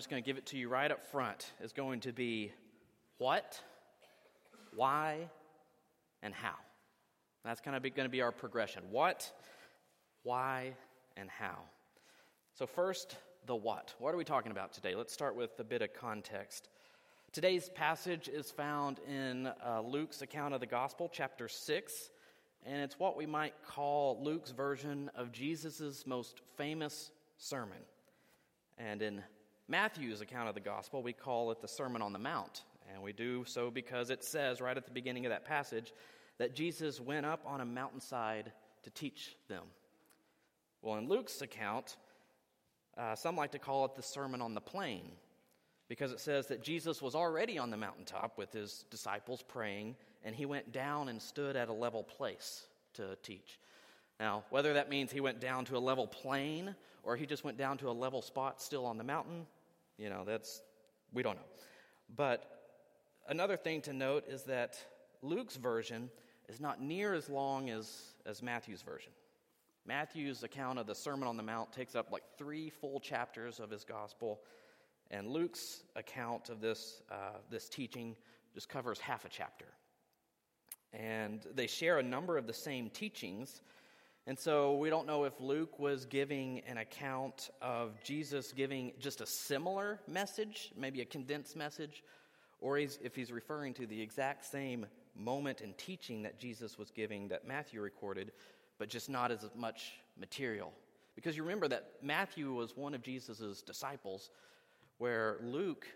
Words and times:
just 0.00 0.08
going 0.08 0.22
to 0.22 0.26
give 0.26 0.38
it 0.38 0.46
to 0.46 0.56
you 0.56 0.66
right 0.66 0.90
up 0.90 1.04
front, 1.04 1.52
is 1.60 1.74
going 1.74 2.00
to 2.00 2.10
be 2.10 2.50
what, 3.18 3.60
why, 4.74 5.28
and 6.22 6.32
how. 6.32 6.54
That's 7.44 7.60
kind 7.60 7.76
of 7.76 7.82
going 7.82 8.06
to 8.06 8.08
be 8.08 8.22
our 8.22 8.32
progression. 8.32 8.82
What, 8.90 9.30
why, 10.22 10.72
and 11.18 11.28
how. 11.28 11.58
So, 12.54 12.66
first, 12.66 13.18
the 13.44 13.54
what. 13.54 13.94
What 13.98 14.14
are 14.14 14.16
we 14.16 14.24
talking 14.24 14.52
about 14.52 14.72
today? 14.72 14.94
Let's 14.94 15.12
start 15.12 15.36
with 15.36 15.50
a 15.60 15.64
bit 15.64 15.82
of 15.82 15.92
context. 15.92 16.70
Today's 17.30 17.68
passage 17.68 18.26
is 18.26 18.50
found 18.50 19.00
in 19.06 19.48
uh, 19.48 19.82
Luke's 19.82 20.22
account 20.22 20.54
of 20.54 20.60
the 20.60 20.66
gospel, 20.66 21.10
chapter 21.12 21.46
6, 21.46 22.10
and 22.64 22.80
it's 22.80 22.98
what 22.98 23.18
we 23.18 23.26
might 23.26 23.52
call 23.66 24.18
Luke's 24.24 24.52
version 24.52 25.10
of 25.14 25.30
Jesus' 25.30 26.06
most 26.06 26.40
famous 26.56 27.10
sermon. 27.36 27.76
And 28.78 29.02
in 29.02 29.22
Matthew's 29.70 30.20
account 30.20 30.48
of 30.48 30.54
the 30.54 30.60
gospel, 30.60 31.00
we 31.02 31.12
call 31.12 31.52
it 31.52 31.60
the 31.62 31.68
Sermon 31.68 32.02
on 32.02 32.12
the 32.12 32.18
Mount. 32.18 32.64
And 32.92 33.02
we 33.02 33.12
do 33.12 33.44
so 33.46 33.70
because 33.70 34.10
it 34.10 34.24
says 34.24 34.60
right 34.60 34.76
at 34.76 34.84
the 34.84 34.90
beginning 34.90 35.26
of 35.26 35.30
that 35.30 35.44
passage 35.44 35.92
that 36.38 36.56
Jesus 36.56 37.00
went 37.00 37.24
up 37.24 37.40
on 37.46 37.60
a 37.60 37.64
mountainside 37.64 38.50
to 38.82 38.90
teach 38.90 39.36
them. 39.48 39.62
Well, 40.82 40.96
in 40.96 41.08
Luke's 41.08 41.40
account, 41.40 41.96
uh, 42.98 43.14
some 43.14 43.36
like 43.36 43.52
to 43.52 43.60
call 43.60 43.84
it 43.84 43.94
the 43.94 44.02
Sermon 44.02 44.42
on 44.42 44.54
the 44.54 44.60
Plain 44.60 45.12
because 45.88 46.10
it 46.10 46.18
says 46.18 46.48
that 46.48 46.62
Jesus 46.62 47.00
was 47.00 47.14
already 47.14 47.56
on 47.58 47.70
the 47.70 47.76
mountaintop 47.76 48.38
with 48.38 48.52
his 48.52 48.84
disciples 48.90 49.42
praying, 49.46 49.96
and 50.24 50.34
he 50.34 50.46
went 50.46 50.72
down 50.72 51.08
and 51.08 51.20
stood 51.20 51.56
at 51.56 51.68
a 51.68 51.72
level 51.72 52.02
place 52.02 52.66
to 52.94 53.16
teach. 53.22 53.58
Now, 54.18 54.44
whether 54.50 54.74
that 54.74 54.88
means 54.88 55.12
he 55.12 55.20
went 55.20 55.40
down 55.40 55.64
to 55.66 55.76
a 55.76 55.78
level 55.78 56.06
plain 56.06 56.74
or 57.02 57.16
he 57.16 57.26
just 57.26 57.44
went 57.44 57.56
down 57.56 57.78
to 57.78 57.88
a 57.88 57.92
level 57.92 58.22
spot 58.22 58.60
still 58.60 58.86
on 58.86 58.98
the 58.98 59.04
mountain, 59.04 59.46
you 60.00 60.08
know, 60.08 60.24
that's, 60.24 60.62
we 61.12 61.22
don't 61.22 61.36
know. 61.36 61.42
But 62.16 62.44
another 63.28 63.56
thing 63.56 63.82
to 63.82 63.92
note 63.92 64.24
is 64.26 64.44
that 64.44 64.76
Luke's 65.22 65.56
version 65.56 66.10
is 66.48 66.60
not 66.60 66.80
near 66.80 67.12
as 67.12 67.28
long 67.28 67.68
as, 67.68 68.14
as 68.24 68.42
Matthew's 68.42 68.82
version. 68.82 69.12
Matthew's 69.86 70.42
account 70.42 70.78
of 70.78 70.86
the 70.86 70.94
Sermon 70.94 71.28
on 71.28 71.36
the 71.36 71.42
Mount 71.42 71.72
takes 71.72 71.94
up 71.94 72.10
like 72.10 72.22
three 72.38 72.70
full 72.70 72.98
chapters 72.98 73.60
of 73.60 73.70
his 73.70 73.84
gospel, 73.84 74.40
and 75.10 75.28
Luke's 75.28 75.82
account 75.96 76.48
of 76.48 76.60
this, 76.60 77.02
uh, 77.10 77.38
this 77.50 77.68
teaching 77.68 78.16
just 78.54 78.68
covers 78.68 78.98
half 78.98 79.24
a 79.24 79.28
chapter. 79.28 79.66
And 80.92 81.46
they 81.54 81.66
share 81.66 81.98
a 81.98 82.02
number 82.02 82.36
of 82.36 82.46
the 82.46 82.52
same 82.54 82.90
teachings, 82.90 83.62
and 84.30 84.38
so 84.38 84.76
we 84.76 84.90
don't 84.90 85.08
know 85.08 85.24
if 85.24 85.32
Luke 85.40 85.80
was 85.80 86.04
giving 86.04 86.60
an 86.68 86.78
account 86.78 87.50
of 87.60 88.00
Jesus 88.04 88.52
giving 88.52 88.92
just 89.00 89.20
a 89.20 89.26
similar 89.26 89.98
message, 90.06 90.70
maybe 90.76 91.00
a 91.00 91.04
condensed 91.04 91.56
message, 91.56 92.04
or 92.60 92.78
if 92.78 93.16
he's 93.16 93.32
referring 93.32 93.74
to 93.74 93.86
the 93.88 94.00
exact 94.00 94.44
same 94.44 94.86
moment 95.16 95.62
and 95.62 95.76
teaching 95.76 96.22
that 96.22 96.38
Jesus 96.38 96.78
was 96.78 96.92
giving 96.92 97.26
that 97.26 97.44
Matthew 97.44 97.80
recorded, 97.80 98.30
but 98.78 98.88
just 98.88 99.10
not 99.10 99.32
as 99.32 99.50
much 99.56 99.94
material. 100.16 100.72
Because 101.16 101.36
you 101.36 101.42
remember 101.42 101.66
that 101.66 101.94
Matthew 102.00 102.52
was 102.52 102.76
one 102.76 102.94
of 102.94 103.02
Jesus' 103.02 103.62
disciples, 103.62 104.30
where 104.98 105.38
Luke 105.42 105.88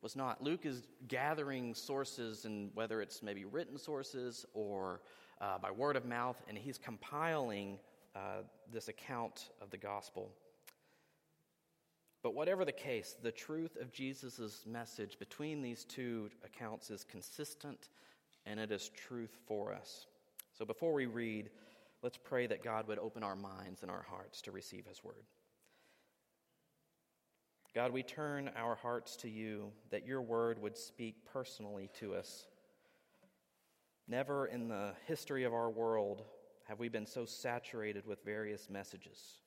was 0.00 0.16
not. 0.16 0.42
Luke 0.42 0.64
is 0.64 0.88
gathering 1.08 1.74
sources, 1.74 2.46
and 2.46 2.70
whether 2.72 3.02
it's 3.02 3.22
maybe 3.22 3.44
written 3.44 3.76
sources 3.76 4.46
or 4.54 5.02
uh, 5.42 5.58
by 5.58 5.70
word 5.70 5.96
of 5.96 6.06
mouth, 6.06 6.40
and 6.48 6.56
he's 6.56 6.78
compiling 6.78 7.78
uh, 8.14 8.42
this 8.72 8.88
account 8.88 9.50
of 9.60 9.70
the 9.70 9.76
gospel. 9.76 10.30
But 12.22 12.34
whatever 12.34 12.64
the 12.64 12.72
case, 12.72 13.16
the 13.20 13.32
truth 13.32 13.76
of 13.80 13.92
Jesus' 13.92 14.64
message 14.64 15.18
between 15.18 15.60
these 15.60 15.84
two 15.84 16.30
accounts 16.44 16.90
is 16.90 17.02
consistent 17.02 17.88
and 18.46 18.60
it 18.60 18.70
is 18.70 18.90
truth 18.90 19.36
for 19.46 19.72
us. 19.72 20.06
So 20.56 20.64
before 20.64 20.92
we 20.92 21.06
read, 21.06 21.50
let's 22.02 22.18
pray 22.18 22.46
that 22.46 22.62
God 22.62 22.86
would 22.86 22.98
open 22.98 23.24
our 23.24 23.34
minds 23.34 23.82
and 23.82 23.90
our 23.90 24.04
hearts 24.08 24.40
to 24.42 24.52
receive 24.52 24.86
his 24.86 25.02
word. 25.02 25.24
God, 27.74 27.90
we 27.90 28.02
turn 28.02 28.50
our 28.56 28.76
hearts 28.76 29.16
to 29.16 29.30
you 29.30 29.72
that 29.90 30.06
your 30.06 30.20
word 30.20 30.60
would 30.60 30.76
speak 30.76 31.16
personally 31.32 31.88
to 31.94 32.14
us 32.14 32.46
Never 34.08 34.46
in 34.46 34.68
the 34.68 34.92
history 35.06 35.44
of 35.44 35.54
our 35.54 35.70
world 35.70 36.24
have 36.68 36.78
we 36.78 36.88
been 36.88 37.06
so 37.06 37.24
saturated 37.24 38.06
with 38.06 38.24
various 38.24 38.68
messages, 38.68 39.38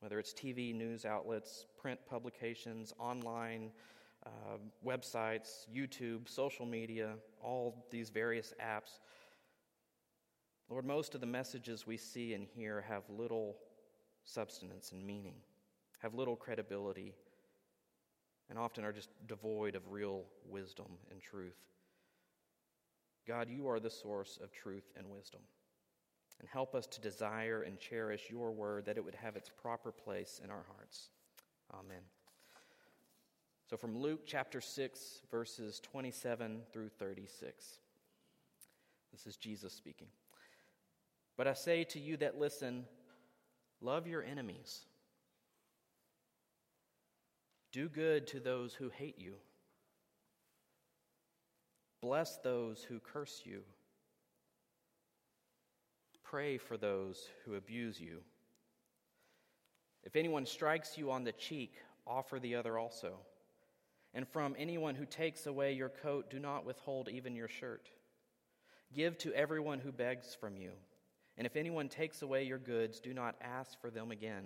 whether 0.00 0.18
it's 0.18 0.32
TV 0.32 0.74
news 0.74 1.04
outlets, 1.04 1.66
print 1.78 2.00
publications, 2.08 2.92
online 2.98 3.70
uh, 4.24 4.58
websites, 4.84 5.66
YouTube, 5.72 6.28
social 6.28 6.66
media, 6.66 7.14
all 7.42 7.86
these 7.90 8.08
various 8.08 8.54
apps. 8.64 8.98
Lord, 10.68 10.84
most 10.84 11.14
of 11.14 11.20
the 11.20 11.26
messages 11.26 11.86
we 11.86 11.96
see 11.96 12.34
and 12.34 12.44
hear 12.44 12.80
have 12.88 13.02
little 13.08 13.58
substance 14.24 14.90
and 14.92 15.06
meaning, 15.06 15.36
have 16.00 16.14
little 16.14 16.34
credibility, 16.34 17.14
and 18.48 18.58
often 18.58 18.84
are 18.84 18.92
just 18.92 19.10
devoid 19.26 19.76
of 19.76 19.90
real 19.90 20.24
wisdom 20.48 20.98
and 21.10 21.20
truth. 21.20 21.56
God, 23.26 23.48
you 23.48 23.68
are 23.68 23.80
the 23.80 23.90
source 23.90 24.38
of 24.42 24.52
truth 24.52 24.92
and 24.96 25.10
wisdom. 25.10 25.40
And 26.38 26.48
help 26.48 26.74
us 26.74 26.86
to 26.86 27.00
desire 27.00 27.62
and 27.62 27.78
cherish 27.78 28.24
your 28.30 28.52
word 28.52 28.84
that 28.86 28.96
it 28.96 29.04
would 29.04 29.14
have 29.14 29.36
its 29.36 29.50
proper 29.62 29.90
place 29.90 30.40
in 30.44 30.50
our 30.50 30.64
hearts. 30.74 31.08
Amen. 31.72 32.02
So, 33.68 33.76
from 33.76 33.98
Luke 33.98 34.20
chapter 34.26 34.60
6, 34.60 35.22
verses 35.30 35.80
27 35.80 36.60
through 36.72 36.90
36, 36.90 37.78
this 39.12 39.26
is 39.26 39.36
Jesus 39.36 39.72
speaking. 39.72 40.08
But 41.36 41.48
I 41.48 41.54
say 41.54 41.84
to 41.84 41.98
you 41.98 42.16
that 42.18 42.38
listen, 42.38 42.84
love 43.80 44.06
your 44.06 44.22
enemies, 44.22 44.86
do 47.72 47.88
good 47.88 48.26
to 48.28 48.40
those 48.40 48.74
who 48.74 48.88
hate 48.88 49.18
you. 49.18 49.34
Bless 52.06 52.36
those 52.36 52.84
who 52.84 53.00
curse 53.00 53.42
you. 53.44 53.62
Pray 56.22 56.56
for 56.56 56.76
those 56.76 57.26
who 57.44 57.56
abuse 57.56 58.00
you. 58.00 58.20
If 60.04 60.14
anyone 60.14 60.46
strikes 60.46 60.96
you 60.96 61.10
on 61.10 61.24
the 61.24 61.32
cheek, 61.32 61.74
offer 62.06 62.38
the 62.38 62.54
other 62.54 62.78
also. 62.78 63.16
And 64.14 64.28
from 64.28 64.54
anyone 64.56 64.94
who 64.94 65.04
takes 65.04 65.46
away 65.46 65.72
your 65.72 65.88
coat, 65.88 66.30
do 66.30 66.38
not 66.38 66.64
withhold 66.64 67.08
even 67.08 67.34
your 67.34 67.48
shirt. 67.48 67.90
Give 68.94 69.18
to 69.18 69.34
everyone 69.34 69.80
who 69.80 69.90
begs 69.90 70.32
from 70.32 70.56
you. 70.56 70.70
And 71.36 71.44
if 71.44 71.56
anyone 71.56 71.88
takes 71.88 72.22
away 72.22 72.44
your 72.44 72.58
goods, 72.58 73.00
do 73.00 73.14
not 73.14 73.34
ask 73.40 73.80
for 73.80 73.90
them 73.90 74.12
again. 74.12 74.44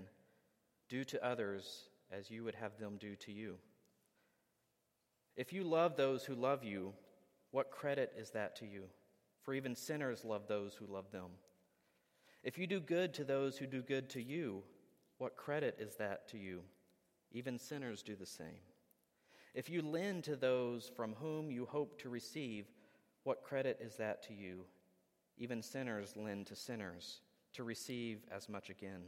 Do 0.89 1.05
to 1.05 1.23
others 1.23 1.91
as 2.11 2.31
you 2.31 2.43
would 2.45 2.55
have 2.55 2.79
them 2.79 2.97
do 2.99 3.17
to 3.17 3.33
you. 3.33 3.57
If 5.37 5.53
you 5.53 5.63
love 5.63 5.99
those 5.99 6.25
who 6.25 6.35
love 6.35 6.65
you, 6.65 6.95
what 7.51 7.71
credit 7.71 8.13
is 8.17 8.31
that 8.31 8.57
to 8.57 8.67
you? 8.67 8.85
For 9.43 9.55
even 9.55 9.75
sinners 9.75 10.25
love 10.25 10.47
those 10.47 10.75
who 10.75 10.87
love 10.87 11.11
them. 11.11 11.31
If 12.43 12.59
you 12.59 12.67
do 12.67 12.81
good 12.81 13.13
to 13.15 13.25
those 13.25 13.59
who 13.59 13.67
do 13.67 13.83
good 13.83 14.09
to 14.11 14.23
you, 14.23 14.63
what 15.19 15.37
credit 15.37 15.77
is 15.79 15.97
that 15.97 16.29
to 16.29 16.39
you? 16.39 16.63
Even 17.33 17.59
sinners 17.59 18.03
do 18.03 18.17
the 18.17 18.27
same. 18.27 18.61
If 19.55 19.69
you 19.69 19.83
lend 19.83 20.25
to 20.25 20.37
those 20.37 20.91
from 20.97 21.15
whom 21.21 21.51
you 21.51 21.67
hope 21.67 22.01
to 22.03 22.09
receive, 22.09 22.67
what 23.25 23.43
credit 23.43 23.79
is 23.81 23.97
that 23.97 24.23
to 24.25 24.35
you? 24.35 24.65
Even 25.37 25.63
sinners 25.63 26.15
lend 26.17 26.47
to 26.47 26.57
sinners 26.57 27.21
to 27.55 27.65
receive 27.65 28.21
as 28.35 28.49
much 28.49 28.71
again. 28.71 29.03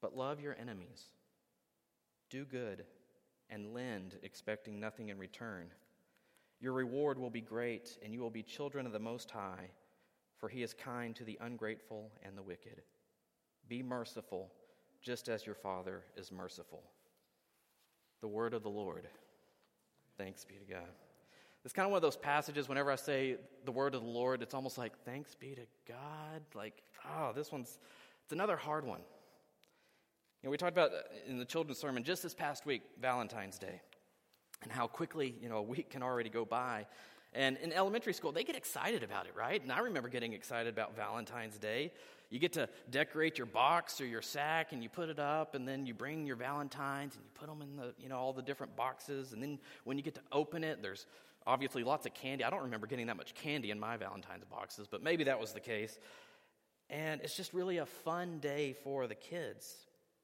But 0.00 0.16
love 0.16 0.40
your 0.40 0.56
enemies, 0.60 1.10
do 2.30 2.44
good, 2.44 2.84
and 3.50 3.74
lend, 3.74 4.16
expecting 4.22 4.80
nothing 4.80 5.10
in 5.10 5.18
return. 5.18 5.66
Your 6.60 6.72
reward 6.72 7.18
will 7.18 7.30
be 7.30 7.40
great, 7.40 7.98
and 8.02 8.12
you 8.12 8.20
will 8.20 8.30
be 8.30 8.42
children 8.42 8.86
of 8.86 8.92
the 8.92 8.98
Most 8.98 9.30
High, 9.30 9.70
for 10.38 10.48
he 10.48 10.62
is 10.62 10.72
kind 10.74 11.14
to 11.16 11.24
the 11.24 11.38
ungrateful 11.40 12.10
and 12.22 12.36
the 12.36 12.42
wicked. 12.42 12.82
Be 13.68 13.82
merciful, 13.82 14.50
just 15.02 15.28
as 15.28 15.44
your 15.46 15.54
Father 15.54 16.02
is 16.16 16.30
merciful. 16.30 16.82
The 18.20 18.28
word 18.28 18.54
of 18.54 18.62
the 18.62 18.70
Lord. 18.70 19.08
Thanks 20.16 20.44
be 20.44 20.54
to 20.54 20.64
God. 20.64 20.88
It's 21.64 21.72
kind 21.72 21.86
of 21.86 21.92
one 21.92 21.98
of 21.98 22.02
those 22.02 22.16
passages 22.16 22.68
whenever 22.68 22.90
I 22.90 22.96
say 22.96 23.36
the 23.64 23.72
word 23.72 23.94
of 23.94 24.02
the 24.02 24.08
Lord, 24.08 24.42
it's 24.42 24.54
almost 24.54 24.76
like, 24.76 24.92
thanks 25.04 25.34
be 25.34 25.54
to 25.54 25.66
God. 25.88 26.42
Like, 26.54 26.82
oh, 27.18 27.32
this 27.34 27.50
one's, 27.50 27.78
it's 28.22 28.32
another 28.32 28.56
hard 28.56 28.86
one. 28.86 29.00
You 30.42 30.48
know, 30.48 30.50
we 30.50 30.58
talked 30.58 30.72
about 30.76 30.90
in 31.26 31.38
the 31.38 31.44
children's 31.46 31.78
sermon 31.78 32.04
just 32.04 32.22
this 32.22 32.34
past 32.34 32.66
week, 32.66 32.82
Valentine's 33.00 33.58
Day 33.58 33.80
and 34.62 34.72
how 34.72 34.86
quickly, 34.86 35.34
you 35.40 35.48
know, 35.48 35.58
a 35.58 35.62
week 35.62 35.90
can 35.90 36.02
already 36.02 36.30
go 36.30 36.44
by. 36.44 36.86
And 37.32 37.56
in 37.58 37.72
elementary 37.72 38.12
school, 38.12 38.30
they 38.30 38.44
get 38.44 38.56
excited 38.56 39.02
about 39.02 39.26
it, 39.26 39.34
right? 39.36 39.60
And 39.60 39.72
I 39.72 39.80
remember 39.80 40.08
getting 40.08 40.32
excited 40.32 40.72
about 40.72 40.94
Valentine's 40.94 41.58
Day. 41.58 41.92
You 42.30 42.38
get 42.38 42.52
to 42.54 42.68
decorate 42.90 43.38
your 43.38 43.46
box 43.46 44.00
or 44.00 44.06
your 44.06 44.22
sack 44.22 44.72
and 44.72 44.82
you 44.82 44.88
put 44.88 45.08
it 45.08 45.18
up, 45.18 45.54
and 45.54 45.66
then 45.66 45.84
you 45.86 45.94
bring 45.94 46.26
your 46.26 46.36
Valentines 46.36 47.14
and 47.14 47.24
you 47.24 47.30
put 47.34 47.48
them 47.48 47.60
in 47.60 47.76
the, 47.76 47.94
you 47.98 48.08
know, 48.08 48.16
all 48.16 48.32
the 48.32 48.42
different 48.42 48.76
boxes. 48.76 49.32
And 49.32 49.42
then 49.42 49.58
when 49.84 49.98
you 49.98 50.04
get 50.04 50.14
to 50.14 50.20
open 50.32 50.62
it, 50.64 50.80
there's 50.80 51.06
obviously 51.46 51.82
lots 51.82 52.06
of 52.06 52.14
candy. 52.14 52.44
I 52.44 52.50
don't 52.50 52.62
remember 52.62 52.86
getting 52.86 53.08
that 53.08 53.16
much 53.16 53.34
candy 53.34 53.70
in 53.70 53.78
my 53.78 53.96
Valentine's 53.96 54.44
boxes, 54.44 54.86
but 54.90 55.02
maybe 55.02 55.24
that 55.24 55.40
was 55.40 55.52
the 55.52 55.60
case. 55.60 55.98
And 56.88 57.20
it's 57.20 57.36
just 57.36 57.52
really 57.52 57.78
a 57.78 57.86
fun 57.86 58.38
day 58.38 58.74
for 58.84 59.06
the 59.06 59.14
kids. 59.14 59.74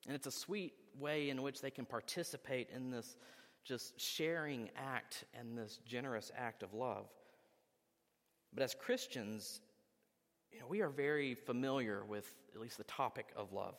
And 0.07 0.15
it's 0.15 0.27
a 0.27 0.33
sweet 0.33 0.75
way 0.99 1.29
in 1.31 1.43
which 1.43 1.61
they 1.61 1.71
can 1.71 1.85
participate 1.85 2.71
in 2.75 2.91
this 2.91 3.17
just 3.71 4.01
sharing 4.01 4.69
act 4.77 5.23
and 5.33 5.57
this 5.57 5.79
generous 5.87 6.33
act 6.37 6.65
of 6.65 6.75
love. 6.75 7.07
But 8.53 8.65
as 8.65 8.75
Christians, 8.75 9.61
you 10.51 10.59
know, 10.59 10.67
we 10.69 10.81
are 10.81 10.89
very 10.89 11.37
familiar 11.37 12.05
with 12.05 12.35
at 12.53 12.61
least 12.61 12.79
the 12.79 12.85
topic 12.85 13.29
of 13.37 13.53
love. 13.53 13.77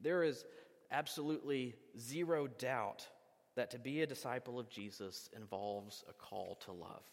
There 0.00 0.22
is 0.22 0.46
absolutely 0.90 1.74
zero 1.98 2.46
doubt 2.46 3.06
that 3.54 3.70
to 3.72 3.78
be 3.78 4.00
a 4.00 4.06
disciple 4.06 4.58
of 4.58 4.70
Jesus 4.70 5.28
involves 5.36 6.02
a 6.08 6.14
call 6.14 6.58
to 6.64 6.72
love. 6.72 7.04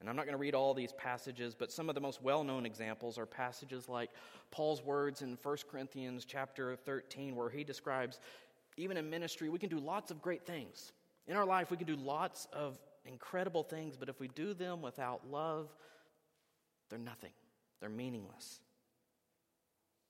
And 0.00 0.08
I'm 0.08 0.16
not 0.16 0.24
going 0.24 0.36
to 0.36 0.40
read 0.40 0.54
all 0.54 0.74
these 0.74 0.92
passages, 0.92 1.54
but 1.54 1.70
some 1.70 1.88
of 1.88 1.94
the 1.94 2.00
most 2.00 2.22
well-known 2.22 2.66
examples 2.66 3.18
are 3.18 3.26
passages 3.26 3.88
like 3.88 4.10
Paul's 4.50 4.82
words 4.82 5.22
in 5.22 5.38
1 5.42 5.56
Corinthians 5.70 6.24
chapter 6.24 6.76
13 6.76 7.36
where 7.36 7.50
he 7.50 7.62
describes 7.62 8.20
even 8.76 8.96
in 8.96 9.08
ministry 9.10 9.48
we 9.48 9.58
can 9.58 9.68
do 9.68 9.78
lots 9.78 10.10
of 10.10 10.22
great 10.22 10.46
things. 10.46 10.92
In 11.26 11.36
our 11.36 11.44
life 11.44 11.70
we 11.70 11.76
can 11.76 11.86
do 11.86 11.96
lots 11.96 12.48
of 12.52 12.78
incredible 13.06 13.62
things, 13.62 13.96
but 13.96 14.08
if 14.08 14.20
we 14.20 14.28
do 14.28 14.54
them 14.54 14.82
without 14.82 15.22
love, 15.30 15.68
they're 16.90 16.98
nothing. 16.98 17.32
They're 17.80 17.90
meaningless. 17.90 18.60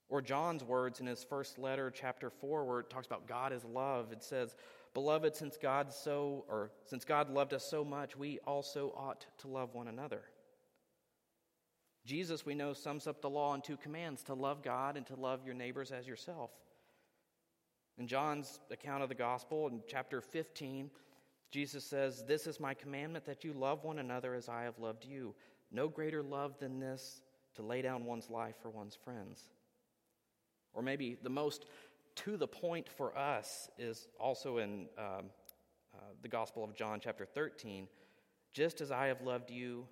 Or 0.07 0.21
John's 0.21 0.63
words 0.63 0.99
in 0.99 1.07
his 1.07 1.23
first 1.23 1.57
letter, 1.57 1.91
chapter 1.91 2.29
4, 2.29 2.63
where 2.65 2.79
it 2.81 2.89
talks 2.89 3.07
about 3.07 3.27
God 3.27 3.51
is 3.51 3.65
love. 3.65 4.11
It 4.11 4.23
says, 4.23 4.55
Beloved, 4.93 5.35
since 5.35 5.57
God 5.57 5.91
so 5.91 6.45
or 6.47 6.71
since 6.85 7.03
God 7.03 7.29
loved 7.29 7.53
us 7.53 7.65
so 7.65 7.83
much, 7.83 8.15
we 8.15 8.39
also 8.45 8.93
ought 8.95 9.25
to 9.39 9.47
love 9.47 9.73
one 9.73 9.87
another. 9.87 10.21
Jesus, 12.05 12.45
we 12.45 12.53
know, 12.53 12.73
sums 12.73 13.07
up 13.07 13.21
the 13.21 13.29
law 13.29 13.55
in 13.55 13.61
two 13.61 13.77
commands 13.77 14.21
to 14.23 14.35
love 14.35 14.61
God 14.61 14.95
and 14.95 15.05
to 15.07 15.15
love 15.15 15.41
your 15.43 15.55
neighbors 15.55 15.91
as 15.91 16.07
yourself. 16.07 16.51
In 17.97 18.07
John's 18.07 18.59
account 18.71 19.03
of 19.03 19.09
the 19.09 19.15
gospel, 19.15 19.67
in 19.67 19.81
chapter 19.87 20.19
15, 20.21 20.89
Jesus 21.51 21.85
says, 21.85 22.23
This 22.27 22.47
is 22.47 22.59
my 22.59 22.73
commandment 22.73 23.25
that 23.25 23.43
you 23.43 23.53
love 23.53 23.83
one 23.83 23.99
another 23.99 24.35
as 24.35 24.49
I 24.49 24.63
have 24.63 24.77
loved 24.79 25.05
you. 25.05 25.33
No 25.71 25.87
greater 25.87 26.21
love 26.21 26.57
than 26.59 26.79
this 26.79 27.21
to 27.55 27.61
lay 27.61 27.81
down 27.81 28.05
one's 28.05 28.29
life 28.29 28.55
for 28.61 28.69
one's 28.69 28.95
friends. 28.95 29.41
Or 30.73 30.81
maybe 30.81 31.17
the 31.23 31.29
most 31.29 31.65
to 32.15 32.37
the 32.37 32.47
point 32.47 32.89
for 32.89 33.17
us 33.17 33.69
is 33.77 34.07
also 34.19 34.57
in 34.57 34.87
um, 34.97 35.25
uh, 35.93 35.99
the 36.21 36.27
Gospel 36.27 36.63
of 36.63 36.75
John, 36.75 36.99
chapter 37.01 37.25
13. 37.25 37.87
Just 38.53 38.81
as 38.81 38.91
I 38.91 39.07
have 39.07 39.21
loved 39.21 39.51
you, 39.51 39.87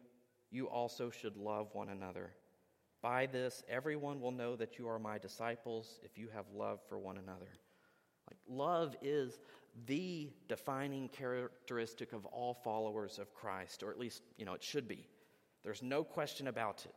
you 0.51 0.67
also 0.67 1.09
should 1.09 1.38
love 1.38 1.69
one 1.73 1.89
another. 1.89 2.31
By 3.01 3.25
this, 3.25 3.63
everyone 3.67 4.21
will 4.21 4.31
know 4.31 4.55
that 4.55 4.77
you 4.77 4.88
are 4.88 5.00
my 5.00 5.17
disciples 5.17 6.00
if 6.03 6.17
you 6.17 6.29
have 6.33 6.45
love 6.53 6.79
for 6.88 6.97
one 7.00 7.17
another. 7.17 7.50
Love 8.48 8.95
is 9.01 9.40
the 9.86 10.30
defining 10.48 11.10
characteristic 11.10 12.13
of 12.13 12.25
all 12.28 12.54
followers 12.54 13.19
of 13.19 13.34
Christ, 13.34 13.84
or 13.84 13.92
at 13.92 14.00
least, 14.00 14.22
you 14.38 14.45
know, 14.45 14.54
it 14.54 14.63
should 14.63 14.88
be. 14.88 15.07
There's 15.63 15.81
no 15.81 16.04
question 16.04 16.48
about 16.48 16.86
it. 16.86 16.94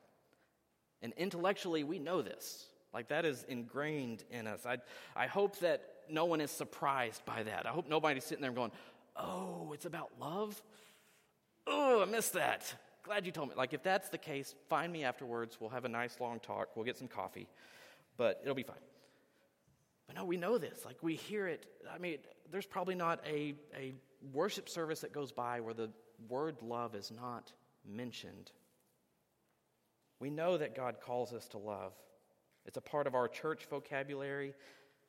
And 1.02 1.12
intellectually, 1.16 1.84
we 1.84 1.98
know 1.98 2.22
this. 2.22 2.66
Like 2.92 3.08
that 3.08 3.24
is 3.24 3.44
ingrained 3.48 4.24
in 4.30 4.46
us. 4.46 4.66
I, 4.66 4.78
I 5.14 5.26
hope 5.26 5.58
that 5.60 5.82
no 6.08 6.24
one 6.24 6.40
is 6.40 6.50
surprised 6.50 7.24
by 7.24 7.42
that. 7.42 7.66
I 7.66 7.70
hope 7.70 7.88
nobody's 7.88 8.24
sitting 8.24 8.42
there 8.42 8.52
going, 8.52 8.72
oh, 9.16 9.72
it's 9.72 9.86
about 9.86 10.10
love? 10.20 10.60
Oh, 11.66 12.02
I 12.02 12.04
missed 12.06 12.34
that. 12.34 12.74
Glad 13.02 13.26
you 13.26 13.32
told 13.32 13.50
me. 13.50 13.54
Like, 13.56 13.72
if 13.72 13.82
that's 13.82 14.08
the 14.08 14.18
case, 14.18 14.54
find 14.68 14.92
me 14.92 15.04
afterwards. 15.04 15.58
We'll 15.60 15.70
have 15.70 15.84
a 15.84 15.88
nice 15.88 16.18
long 16.20 16.40
talk. 16.40 16.68
We'll 16.74 16.84
get 16.84 16.96
some 16.96 17.08
coffee, 17.08 17.48
but 18.16 18.40
it'll 18.42 18.54
be 18.54 18.62
fine. 18.62 18.76
But 20.06 20.16
no, 20.16 20.24
we 20.24 20.36
know 20.36 20.58
this. 20.58 20.84
Like, 20.84 21.02
we 21.02 21.14
hear 21.14 21.48
it. 21.48 21.66
I 21.92 21.98
mean, 21.98 22.18
there's 22.50 22.66
probably 22.66 22.94
not 22.94 23.20
a, 23.26 23.54
a 23.76 23.94
worship 24.32 24.68
service 24.68 25.00
that 25.00 25.12
goes 25.12 25.32
by 25.32 25.60
where 25.60 25.74
the 25.74 25.90
word 26.28 26.56
love 26.62 26.94
is 26.94 27.10
not 27.10 27.52
mentioned. 27.84 28.52
We 30.20 30.30
know 30.30 30.56
that 30.56 30.74
God 30.74 30.96
calls 31.00 31.32
us 31.32 31.46
to 31.48 31.58
love. 31.58 31.92
It's 32.64 32.76
a 32.76 32.82
part 32.82 33.06
of 33.06 33.14
our 33.14 33.28
church 33.28 33.66
vocabulary. 33.68 34.54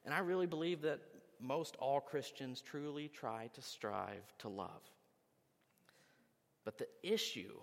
And 0.05 0.13
I 0.13 0.19
really 0.19 0.45
believe 0.45 0.81
that 0.81 0.99
most 1.39 1.75
all 1.77 1.99
Christians 1.99 2.61
truly 2.61 3.07
try 3.07 3.49
to 3.53 3.61
strive 3.61 4.23
to 4.39 4.49
love. 4.49 4.81
But 6.65 6.77
the 6.77 6.87
issue, 7.03 7.53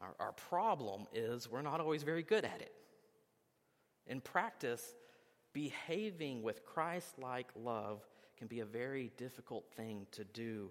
our, 0.00 0.14
our 0.20 0.32
problem, 0.32 1.06
is 1.12 1.50
we're 1.50 1.62
not 1.62 1.80
always 1.80 2.02
very 2.02 2.22
good 2.22 2.44
at 2.44 2.60
it. 2.60 2.72
In 4.06 4.20
practice, 4.20 4.94
behaving 5.52 6.42
with 6.42 6.64
Christ 6.64 7.18
like 7.18 7.48
love 7.56 8.06
can 8.38 8.48
be 8.48 8.60
a 8.60 8.64
very 8.64 9.12
difficult 9.16 9.64
thing 9.76 10.06
to 10.12 10.24
do, 10.24 10.70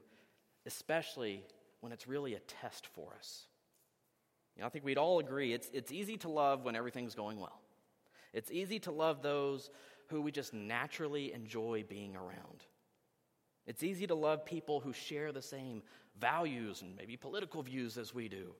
especially 0.65 1.43
when 1.81 1.91
it's 1.91 2.07
really 2.07 2.35
a 2.35 2.39
test 2.39 2.87
for 2.87 3.13
us. 3.17 3.45
You 4.55 4.61
know, 4.61 4.67
I 4.67 4.69
think 4.69 4.85
we'd 4.85 4.97
all 4.97 5.19
agree 5.19 5.53
it's, 5.53 5.69
it's 5.73 5.91
easy 5.91 6.17
to 6.17 6.29
love 6.29 6.63
when 6.63 6.75
everything's 6.75 7.15
going 7.15 7.39
well. 7.39 7.61
It's 8.33 8.51
easy 8.51 8.79
to 8.79 8.91
love 8.91 9.21
those 9.21 9.69
who 10.07 10.21
we 10.21 10.31
just 10.31 10.53
naturally 10.53 11.33
enjoy 11.33 11.85
being 11.87 12.15
around. 12.15 12.65
It's 13.65 13.83
easy 13.83 14.07
to 14.07 14.15
love 14.15 14.45
people 14.45 14.79
who 14.79 14.93
share 14.93 15.31
the 15.31 15.41
same 15.41 15.83
values 16.19 16.81
and 16.81 16.95
maybe 16.95 17.15
political 17.15 17.61
views 17.61 17.97
as 17.97 18.13
we 18.13 18.27
do. 18.27 18.53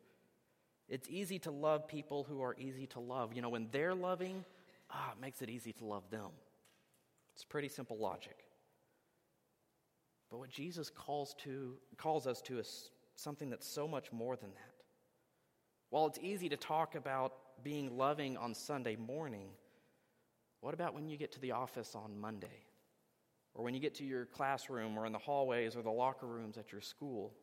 It's 0.88 1.10
easy 1.10 1.40
to 1.40 1.52
love 1.52 1.88
people 1.88 2.24
who 2.24 2.42
are 2.42 2.56
easy 2.58 2.86
to 2.88 3.00
love. 3.00 3.34
You 3.34 3.42
know, 3.42 3.50
when 3.50 3.68
they're 3.72 3.96
loving, 3.96 4.44
ah, 4.92 5.12
it 5.16 5.22
makes 5.22 5.42
it 5.42 5.50
easy 5.50 5.74
to 5.74 5.86
love 5.86 6.10
them. 6.10 6.32
It's 7.34 7.44
pretty 7.44 7.70
simple 7.70 7.98
logic. 7.98 8.38
But 10.30 10.40
what 10.40 10.50
Jesus 10.50 10.90
calls 10.90 11.36
to 11.44 11.76
calls 11.98 12.28
us 12.28 12.42
to 12.44 12.60
is 12.60 12.90
something 13.16 13.50
that's 13.50 13.68
so 13.68 13.88
much 13.88 14.12
more 14.12 14.36
than 14.36 14.50
that. 14.52 14.84
While 15.90 16.08
it's 16.08 16.20
easy 16.22 16.48
to 16.50 16.58
talk 16.58 16.96
about 16.96 17.34
being 17.64 17.98
loving 17.98 18.38
on 18.38 18.54
Sunday 18.54 18.96
morning, 18.96 19.50
what 20.62 20.74
about 20.74 20.94
when 20.94 21.10
you 21.10 21.18
get 21.18 21.34
to 21.34 21.40
the 21.40 21.52
office 21.52 21.96
on 21.96 22.20
Monday? 22.20 22.66
Or 23.54 23.66
when 23.66 23.74
you 23.74 23.82
get 23.82 23.96
to 23.96 24.06
your 24.06 24.26
classroom 24.26 24.98
or 24.98 25.06
in 25.06 25.12
the 25.12 25.20
hallways 25.20 25.76
or 25.76 25.82
the 25.82 25.92
locker 25.92 26.26
rooms 26.26 26.58
at 26.58 26.72
your 26.72 26.80
school? 26.80 27.34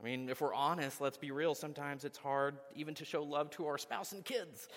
I 0.00 0.04
mean, 0.04 0.28
if 0.28 0.40
we're 0.40 0.52
honest, 0.52 1.00
let's 1.00 1.16
be 1.16 1.30
real, 1.30 1.54
sometimes 1.54 2.04
it's 2.04 2.18
hard 2.18 2.56
even 2.74 2.94
to 2.96 3.04
show 3.04 3.22
love 3.22 3.50
to 3.50 3.66
our 3.66 3.78
spouse 3.78 4.12
and 4.12 4.24
kids. 4.24 4.68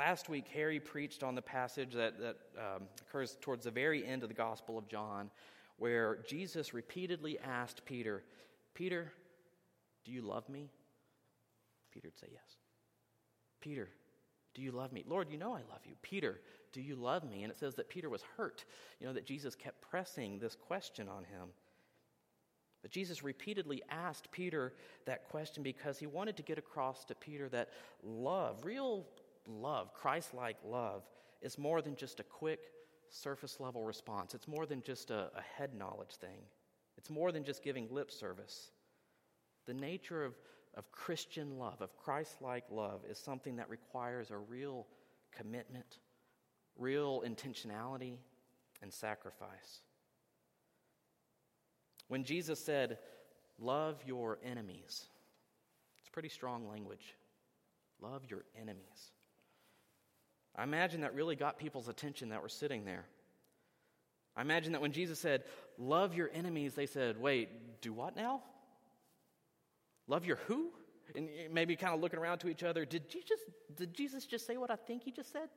Last 0.00 0.30
week, 0.30 0.48
Harry 0.54 0.80
preached 0.80 1.22
on 1.22 1.34
the 1.34 1.42
passage 1.42 1.92
that, 1.92 2.18
that 2.20 2.36
um, 2.56 2.84
occurs 3.02 3.36
towards 3.38 3.64
the 3.64 3.70
very 3.70 4.06
end 4.06 4.22
of 4.22 4.30
the 4.30 4.34
Gospel 4.34 4.78
of 4.78 4.88
John, 4.88 5.30
where 5.76 6.20
Jesus 6.26 6.72
repeatedly 6.72 7.38
asked 7.38 7.84
Peter, 7.84 8.24
Peter, 8.72 9.12
do 10.06 10.10
you 10.10 10.22
love 10.22 10.48
me? 10.48 10.70
Peter 11.92 12.08
would 12.08 12.18
say, 12.18 12.28
Yes. 12.32 12.56
Peter, 13.60 13.90
do 14.54 14.62
you 14.62 14.72
love 14.72 14.90
me? 14.90 15.04
Lord, 15.06 15.28
you 15.30 15.36
know 15.36 15.52
I 15.52 15.60
love 15.70 15.84
you. 15.84 15.96
Peter, 16.00 16.40
do 16.72 16.80
you 16.80 16.96
love 16.96 17.30
me? 17.30 17.42
And 17.42 17.52
it 17.52 17.58
says 17.58 17.74
that 17.74 17.90
Peter 17.90 18.08
was 18.08 18.22
hurt, 18.38 18.64
you 19.00 19.06
know, 19.06 19.12
that 19.12 19.26
Jesus 19.26 19.54
kept 19.54 19.82
pressing 19.82 20.38
this 20.38 20.54
question 20.54 21.10
on 21.10 21.24
him. 21.24 21.50
But 22.80 22.90
Jesus 22.90 23.22
repeatedly 23.22 23.82
asked 23.90 24.32
Peter 24.32 24.72
that 25.04 25.28
question 25.28 25.62
because 25.62 25.98
he 25.98 26.06
wanted 26.06 26.38
to 26.38 26.42
get 26.42 26.56
across 26.56 27.04
to 27.04 27.14
Peter 27.14 27.50
that 27.50 27.68
love, 28.02 28.64
real 28.64 29.04
love, 29.46 29.94
Christ 29.94 30.34
like 30.34 30.56
love, 30.64 31.02
is 31.42 31.58
more 31.58 31.82
than 31.82 31.96
just 31.96 32.20
a 32.20 32.24
quick 32.24 32.60
surface 33.08 33.58
level 33.60 33.84
response. 33.84 34.34
It's 34.34 34.48
more 34.48 34.66
than 34.66 34.82
just 34.82 35.10
a, 35.10 35.30
a 35.34 35.42
head 35.56 35.74
knowledge 35.74 36.16
thing, 36.16 36.40
it's 36.96 37.10
more 37.10 37.32
than 37.32 37.44
just 37.44 37.62
giving 37.62 37.88
lip 37.90 38.10
service. 38.10 38.70
The 39.66 39.74
nature 39.74 40.24
of, 40.24 40.34
of 40.74 40.90
Christian 40.90 41.58
love, 41.58 41.80
of 41.80 41.96
Christ 41.96 42.40
like 42.40 42.64
love, 42.70 43.02
is 43.08 43.18
something 43.18 43.56
that 43.56 43.68
requires 43.68 44.30
a 44.30 44.38
real 44.38 44.86
commitment, 45.30 45.98
real 46.76 47.22
intentionality, 47.26 48.16
and 48.82 48.92
sacrifice. 48.92 49.82
When 52.08 52.24
Jesus 52.24 52.58
said, 52.58 52.98
Love 53.62 54.02
your 54.06 54.38
enemies, 54.42 55.06
it's 55.98 56.08
pretty 56.10 56.30
strong 56.30 56.66
language. 56.66 57.14
Love 58.00 58.22
your 58.30 58.44
enemies. 58.58 59.12
I 60.56 60.62
imagine 60.64 61.02
that 61.02 61.14
really 61.14 61.36
got 61.36 61.58
people's 61.58 61.88
attention 61.88 62.30
that 62.30 62.42
were 62.42 62.48
sitting 62.48 62.84
there. 62.84 63.04
I 64.36 64.42
imagine 64.42 64.72
that 64.72 64.80
when 64.80 64.92
Jesus 64.92 65.18
said, 65.18 65.44
Love 65.78 66.14
your 66.14 66.30
enemies, 66.32 66.74
they 66.74 66.86
said, 66.86 67.20
Wait, 67.20 67.80
do 67.80 67.92
what 67.92 68.16
now? 68.16 68.42
Love 70.06 70.24
your 70.24 70.36
who? 70.46 70.70
And 71.14 71.28
maybe 71.52 71.74
kind 71.76 71.94
of 71.94 72.00
looking 72.00 72.18
around 72.18 72.38
to 72.38 72.48
each 72.48 72.62
other, 72.62 72.84
did 72.84 73.08
Jesus, 73.08 73.38
did 73.74 73.94
Jesus 73.94 74.26
just 74.26 74.46
say 74.46 74.56
what 74.56 74.70
I 74.70 74.76
think 74.76 75.02
he 75.02 75.10
just 75.10 75.32
said? 75.32 75.48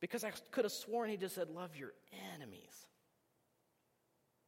Because 0.00 0.24
I 0.24 0.32
could 0.50 0.64
have 0.64 0.72
sworn 0.72 1.10
he 1.10 1.16
just 1.16 1.34
said, 1.34 1.48
Love 1.48 1.76
your 1.76 1.92
enemies. 2.34 2.86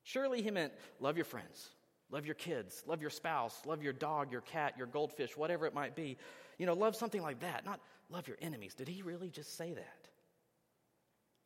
Surely 0.03 0.43
he 0.43 0.51
meant, 0.51 0.73
Love 1.01 1.17
your 1.17 1.25
friends, 1.25 1.71
love 2.11 2.26
your 2.26 2.34
kids, 2.34 2.82
love 2.87 3.00
your 3.00 3.11
spouse, 3.11 3.61
love 3.66 3.82
your 3.82 3.92
dog, 3.92 4.30
your 4.30 4.40
cat, 4.40 4.75
your 4.76 4.87
goldfish, 4.87 5.37
whatever 5.37 5.66
it 5.66 5.75
might 5.75 5.94
be. 5.94 6.16
You 6.58 6.66
know, 6.66 6.75
love 6.75 6.96
something 6.96 7.23
like 7.23 7.40
that, 7.40 7.64
not 7.64 7.80
love 8.11 8.28
your 8.28 8.37
enemies. 8.40 8.75
Did 8.75 8.88
he 8.88 9.02
really 9.02 9.30
just 9.30 9.56
say 9.56 9.73
that? 9.73 10.08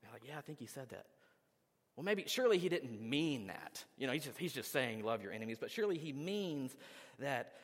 They're 0.03 0.13
like, 0.13 0.23
Yeah, 0.27 0.39
I 0.39 0.43
think 0.43 0.59
he 0.59 0.67
said 0.67 0.89
that. 0.91 1.07
Well, 1.97 2.05
maybe, 2.05 2.25
surely 2.29 2.59
he 2.59 2.69
didn't 2.69 3.01
mean 3.01 3.49
that. 3.49 3.85
You 3.97 4.07
know, 4.07 4.13
he's 4.13 4.25
just, 4.25 4.39
he's 4.39 4.53
just 4.53 4.71
saying 4.71 5.03
love 5.03 5.21
your 5.21 5.33
enemies, 5.33 5.59
but 5.61 5.71
surely 5.71 5.99
he 5.99 6.13
means 6.13 6.77
that 7.19 7.55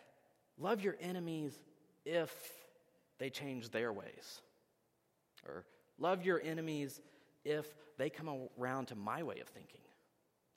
love 0.58 0.80
your 0.80 0.96
enemies 1.00 1.56
if 2.04 2.34
they 3.18 3.30
change 3.30 3.70
their 3.70 3.92
ways. 3.92 4.40
Or 5.46 5.64
love 5.98 6.24
your 6.24 6.40
enemies 6.42 7.00
if 7.44 7.66
they 7.96 8.10
come 8.10 8.48
around 8.58 8.86
to 8.86 8.96
my 8.96 9.22
way 9.22 9.38
of 9.38 9.46
thinking. 9.46 9.80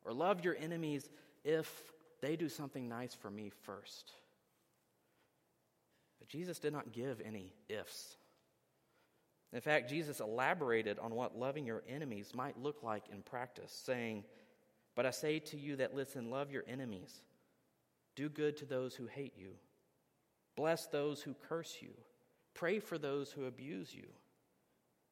Or 0.04 0.12
love 0.14 0.44
your 0.44 0.56
enemies 0.60 1.08
if 1.44 1.70
they 2.22 2.36
do 2.36 2.50
something 2.50 2.88
nice 2.88 3.14
for 3.14 3.30
me 3.30 3.52
first. 3.64 4.12
But 6.20 6.30
Jesus 6.30 6.60
did 6.60 6.74
not 6.74 6.92
give 6.92 7.22
any 7.22 7.54
ifs. 7.70 8.18
In 9.54 9.62
fact, 9.62 9.90
Jesus 9.90 10.20
elaborated 10.20 11.00
on 11.00 11.14
what 11.14 11.38
loving 11.38 11.66
your 11.66 11.84
enemies 11.88 12.34
might 12.36 12.62
look 12.62 12.84
like 12.84 13.04
in 13.12 13.22
practice, 13.22 13.72
saying, 13.72 14.24
But 14.96 15.06
I 15.06 15.12
say 15.12 15.40
to 15.40 15.58
you 15.58 15.78
that 15.78 15.96
listen, 15.96 16.30
love 16.30 16.52
your 16.52 16.64
enemies, 16.68 17.22
do 18.16 18.30
good 18.30 18.58
to 18.58 18.66
those 18.66 18.96
who 18.96 19.06
hate 19.06 19.34
you, 19.38 19.52
bless 20.56 20.88
those 20.88 21.22
who 21.22 21.36
curse 21.48 21.78
you, 21.82 21.92
pray 22.54 22.80
for 22.80 22.98
those 22.98 23.32
who 23.32 23.46
abuse 23.46 23.94
you. 23.94 24.08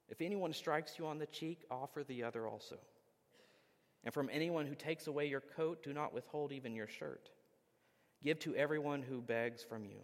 If 0.09 0.21
anyone 0.21 0.53
strikes 0.53 0.99
you 0.99 1.07
on 1.07 1.17
the 1.17 1.25
cheek, 1.25 1.63
offer 1.71 2.03
the 2.03 2.23
other 2.23 2.47
also. 2.47 2.77
And 4.05 4.13
from 4.13 4.29
anyone 4.31 4.67
who 4.67 4.75
takes 4.75 5.07
away 5.07 5.25
your 5.25 5.41
coat, 5.41 5.83
do 5.83 5.91
not 5.91 6.13
withhold 6.13 6.51
even 6.51 6.75
your 6.75 6.87
shirt. 6.87 7.29
Give 8.23 8.39
to 8.39 8.55
everyone 8.55 9.01
who 9.01 9.19
begs 9.21 9.63
from 9.63 9.83
you. 9.83 9.97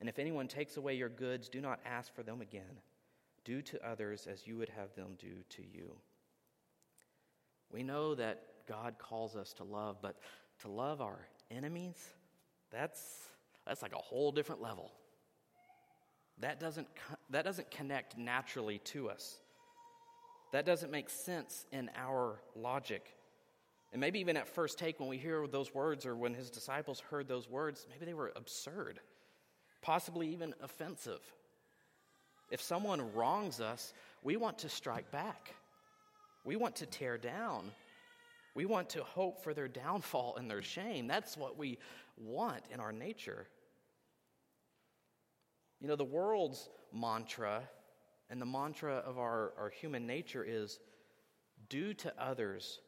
And 0.00 0.08
if 0.08 0.18
anyone 0.18 0.48
takes 0.48 0.76
away 0.76 0.94
your 0.94 1.08
goods, 1.08 1.48
do 1.48 1.60
not 1.60 1.80
ask 1.86 2.14
for 2.14 2.22
them 2.22 2.40
again. 2.40 2.82
Do 3.44 3.62
to 3.62 3.88
others 3.88 4.26
as 4.30 4.46
you 4.46 4.56
would 4.58 4.68
have 4.70 4.94
them 4.94 5.16
do 5.18 5.42
to 5.50 5.62
you. 5.62 5.94
We 7.70 7.82
know 7.82 8.14
that 8.14 8.42
God 8.68 8.96
calls 8.98 9.36
us 9.36 9.52
to 9.54 9.64
love, 9.64 9.98
but 10.02 10.16
to 10.62 10.68
love 10.68 11.00
our 11.00 11.20
enemies, 11.50 11.96
that's, 12.70 13.28
that's 13.66 13.82
like 13.82 13.94
a 13.94 13.98
whole 13.98 14.32
different 14.32 14.60
level. 14.60 14.92
That 16.40 16.60
doesn't, 16.60 16.88
that 17.30 17.44
doesn't 17.44 17.70
connect 17.70 18.16
naturally 18.16 18.78
to 18.78 19.10
us. 19.10 19.38
That 20.52 20.64
doesn't 20.64 20.90
make 20.90 21.10
sense 21.10 21.66
in 21.72 21.90
our 21.96 22.40
logic. 22.54 23.14
And 23.92 24.00
maybe 24.00 24.20
even 24.20 24.36
at 24.36 24.48
first 24.48 24.78
take, 24.78 25.00
when 25.00 25.08
we 25.08 25.16
hear 25.16 25.46
those 25.46 25.74
words 25.74 26.04
or 26.04 26.14
when 26.14 26.34
his 26.34 26.50
disciples 26.50 27.00
heard 27.00 27.26
those 27.26 27.48
words, 27.48 27.86
maybe 27.90 28.04
they 28.04 28.14
were 28.14 28.32
absurd, 28.36 29.00
possibly 29.80 30.28
even 30.28 30.54
offensive. 30.62 31.20
If 32.50 32.60
someone 32.60 33.12
wrongs 33.14 33.60
us, 33.60 33.94
we 34.22 34.36
want 34.36 34.58
to 34.58 34.68
strike 34.68 35.10
back. 35.10 35.54
We 36.44 36.56
want 36.56 36.76
to 36.76 36.86
tear 36.86 37.18
down. 37.18 37.70
We 38.54 38.66
want 38.66 38.90
to 38.90 39.04
hope 39.04 39.42
for 39.42 39.54
their 39.54 39.68
downfall 39.68 40.36
and 40.38 40.50
their 40.50 40.62
shame. 40.62 41.06
That's 41.06 41.36
what 41.36 41.56
we 41.56 41.78
want 42.16 42.62
in 42.72 42.80
our 42.80 42.92
nature. 42.92 43.46
You 45.80 45.88
know, 45.88 45.96
the 45.96 46.04
world's 46.04 46.68
mantra 46.92 47.62
and 48.30 48.40
the 48.40 48.46
mantra 48.46 48.96
of 48.96 49.18
our, 49.18 49.52
our 49.58 49.70
human 49.70 50.06
nature 50.06 50.44
is 50.46 50.80
do 51.68 51.94
to 51.94 52.12
others 52.18 52.80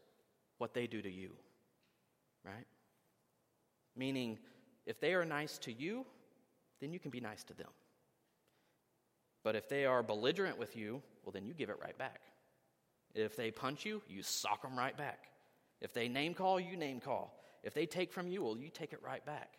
what 0.61 0.75
they 0.75 0.87
do 0.87 1.01
to 1.01 1.11
you, 1.11 1.31
right? 2.45 2.67
Meaning, 3.97 4.39
if 4.85 5.01
they 5.01 5.15
are 5.15 5.25
nice 5.25 5.57
to 5.59 5.73
you, 5.73 6.05
then 6.81 6.93
you 6.93 6.99
can 6.99 7.11
be 7.11 7.21
nice 7.21 7.43
to 7.45 7.55
them. 7.55 7.71
But 9.43 9.57
if 9.57 9.69
they 9.71 9.87
are 9.87 10.03
belligerent 10.03 10.59
with 10.59 10.77
you, 10.77 11.03
well, 11.25 11.33
then 11.33 11.47
you 11.47 11.55
give 11.55 11.71
it 11.71 11.79
right 11.83 11.97
back. 11.97 12.21
If 13.15 13.37
they 13.37 13.51
punch 13.51 13.87
you, 13.87 14.03
you 14.07 14.23
sock 14.23 14.63
them 14.63 14.77
right 14.77 14.97
back. 14.97 15.29
If 15.81 15.95
they 15.95 16.09
name 16.09 16.35
call, 16.35 16.61
you 16.61 16.77
name 16.77 17.01
call. 17.01 17.35
If 17.63 17.73
they 17.73 17.87
take 17.87 18.13
from 18.13 18.29
you, 18.29 18.43
well, 18.43 18.57
you 18.57 18.69
take 18.69 18.93
it 18.93 19.01
right 19.03 19.25
back. 19.25 19.55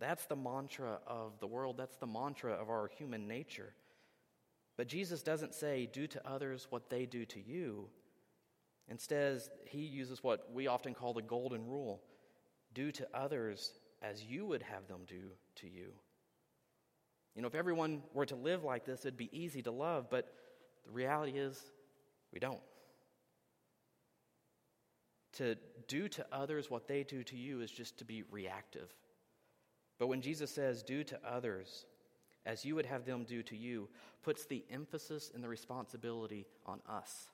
That's 0.00 0.26
the 0.26 0.36
mantra 0.36 0.98
of 1.06 1.40
the 1.40 1.46
world. 1.46 1.78
That's 1.78 1.96
the 1.96 2.06
mantra 2.06 2.52
of 2.52 2.68
our 2.68 2.90
human 2.98 3.26
nature. 3.26 3.72
But 4.76 4.88
Jesus 4.88 5.22
doesn't 5.22 5.54
say, 5.54 5.88
do 5.90 6.06
to 6.08 6.28
others 6.28 6.66
what 6.68 6.90
they 6.90 7.06
do 7.06 7.24
to 7.24 7.40
you. 7.40 7.88
Instead, 8.92 9.40
he 9.64 9.78
uses 9.78 10.22
what 10.22 10.52
we 10.52 10.66
often 10.66 10.92
call 10.92 11.14
the 11.14 11.22
golden 11.22 11.66
rule 11.66 12.02
do 12.74 12.92
to 12.92 13.08
others 13.14 13.72
as 14.02 14.22
you 14.22 14.44
would 14.44 14.62
have 14.62 14.86
them 14.86 15.00
do 15.06 15.30
to 15.56 15.66
you. 15.66 15.92
You 17.34 17.40
know, 17.40 17.48
if 17.48 17.54
everyone 17.54 18.02
were 18.12 18.26
to 18.26 18.36
live 18.36 18.64
like 18.64 18.84
this, 18.84 19.00
it'd 19.00 19.16
be 19.16 19.30
easy 19.32 19.62
to 19.62 19.70
love, 19.70 20.10
but 20.10 20.30
the 20.84 20.90
reality 20.90 21.38
is 21.38 21.58
we 22.34 22.38
don't. 22.38 22.60
To 25.38 25.56
do 25.88 26.06
to 26.08 26.26
others 26.30 26.70
what 26.70 26.86
they 26.86 27.02
do 27.02 27.24
to 27.24 27.36
you 27.36 27.62
is 27.62 27.70
just 27.70 27.96
to 28.00 28.04
be 28.04 28.24
reactive. 28.30 28.92
But 29.98 30.08
when 30.08 30.20
Jesus 30.20 30.50
says, 30.50 30.82
do 30.82 31.02
to 31.04 31.18
others 31.26 31.86
as 32.44 32.62
you 32.66 32.74
would 32.74 32.86
have 32.86 33.06
them 33.06 33.24
do 33.24 33.42
to 33.44 33.56
you, 33.56 33.88
puts 34.22 34.44
the 34.44 34.64
emphasis 34.70 35.30
and 35.34 35.42
the 35.42 35.48
responsibility 35.48 36.44
on 36.66 36.80
us. 36.86 37.30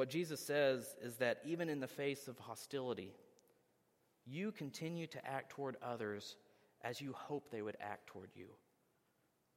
What 0.00 0.08
Jesus 0.08 0.40
says 0.40 0.96
is 1.02 1.16
that 1.16 1.42
even 1.44 1.68
in 1.68 1.78
the 1.78 1.86
face 1.86 2.26
of 2.26 2.38
hostility, 2.38 3.12
you 4.24 4.50
continue 4.50 5.06
to 5.06 5.26
act 5.26 5.50
toward 5.50 5.76
others 5.82 6.36
as 6.80 7.02
you 7.02 7.12
hope 7.12 7.50
they 7.50 7.60
would 7.60 7.76
act 7.82 8.06
toward 8.06 8.30
you. 8.34 8.46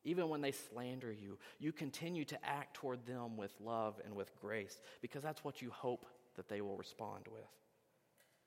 Even 0.04 0.28
when 0.28 0.42
they 0.42 0.52
slander 0.52 1.14
you, 1.14 1.40
you 1.60 1.72
continue 1.72 2.26
to 2.26 2.38
act 2.46 2.74
toward 2.74 3.06
them 3.06 3.38
with 3.38 3.54
love 3.62 4.02
and 4.04 4.14
with 4.14 4.36
grace 4.36 4.82
because 5.02 5.24
that's 5.24 5.46
what 5.46 5.62
you 5.62 5.70
hope 5.72 6.06
that 6.36 6.50
they 6.50 6.60
will 6.60 6.76
respond 6.76 7.24
with. 7.32 7.48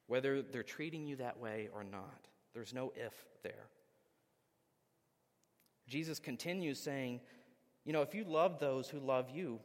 Whether 0.07 0.43
they're 0.43 0.63
treating 0.63 1.07
you 1.07 1.17
that 1.17 1.41
way 1.41 1.71
or 1.73 1.83
not, 1.83 2.29
there's 2.53 2.75
no 2.75 2.93
if 2.95 3.15
there. 3.43 3.69
Jesus 5.89 6.19
continues 6.19 6.79
saying, 6.79 7.23
You 7.87 7.95
know, 7.95 8.03
if 8.03 8.15
you 8.15 8.25
love 8.25 8.59
those 8.59 8.87
who 8.87 8.99
love 8.99 9.31
you, 9.31 9.61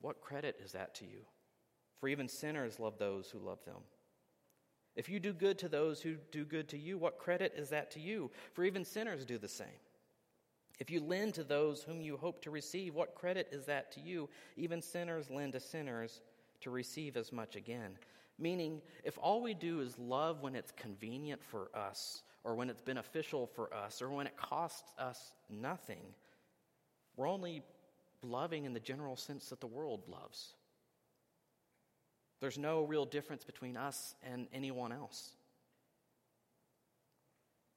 what 0.00 0.22
credit 0.22 0.56
is 0.64 0.72
that 0.72 0.94
to 0.94 1.04
you? 1.04 1.26
For 2.00 2.08
even 2.08 2.28
sinners 2.28 2.80
love 2.80 2.98
those 2.98 3.30
who 3.30 3.38
love 3.38 3.64
them. 3.64 3.82
If 4.96 5.08
you 5.08 5.18
do 5.18 5.32
good 5.32 5.58
to 5.58 5.68
those 5.68 6.00
who 6.00 6.16
do 6.30 6.44
good 6.44 6.68
to 6.68 6.78
you, 6.78 6.98
what 6.98 7.18
credit 7.18 7.54
is 7.56 7.70
that 7.70 7.90
to 7.92 8.00
you? 8.00 8.30
For 8.52 8.64
even 8.64 8.84
sinners 8.84 9.24
do 9.24 9.38
the 9.38 9.48
same. 9.48 9.66
If 10.78 10.90
you 10.90 11.00
lend 11.00 11.34
to 11.34 11.44
those 11.44 11.82
whom 11.82 12.00
you 12.00 12.16
hope 12.16 12.42
to 12.42 12.50
receive, 12.50 12.94
what 12.94 13.14
credit 13.14 13.48
is 13.52 13.64
that 13.66 13.92
to 13.92 14.00
you? 14.00 14.28
Even 14.56 14.82
sinners 14.82 15.30
lend 15.30 15.52
to 15.52 15.60
sinners 15.60 16.20
to 16.60 16.70
receive 16.70 17.16
as 17.16 17.32
much 17.32 17.56
again. 17.56 17.96
Meaning, 18.38 18.82
if 19.04 19.16
all 19.18 19.40
we 19.40 19.54
do 19.54 19.80
is 19.80 19.98
love 19.98 20.42
when 20.42 20.56
it's 20.56 20.72
convenient 20.72 21.42
for 21.42 21.70
us, 21.74 22.22
or 22.42 22.54
when 22.54 22.68
it's 22.68 22.80
beneficial 22.80 23.46
for 23.46 23.72
us, 23.72 24.02
or 24.02 24.10
when 24.10 24.26
it 24.26 24.36
costs 24.36 24.92
us 24.98 25.32
nothing, 25.48 26.02
we're 27.16 27.28
only 27.28 27.62
loving 28.22 28.64
in 28.64 28.74
the 28.74 28.80
general 28.80 29.16
sense 29.16 29.48
that 29.50 29.60
the 29.60 29.66
world 29.66 30.02
loves. 30.08 30.54
There's 32.40 32.58
no 32.58 32.84
real 32.84 33.04
difference 33.04 33.44
between 33.44 33.76
us 33.76 34.14
and 34.22 34.46
anyone 34.52 34.92
else. 34.92 35.30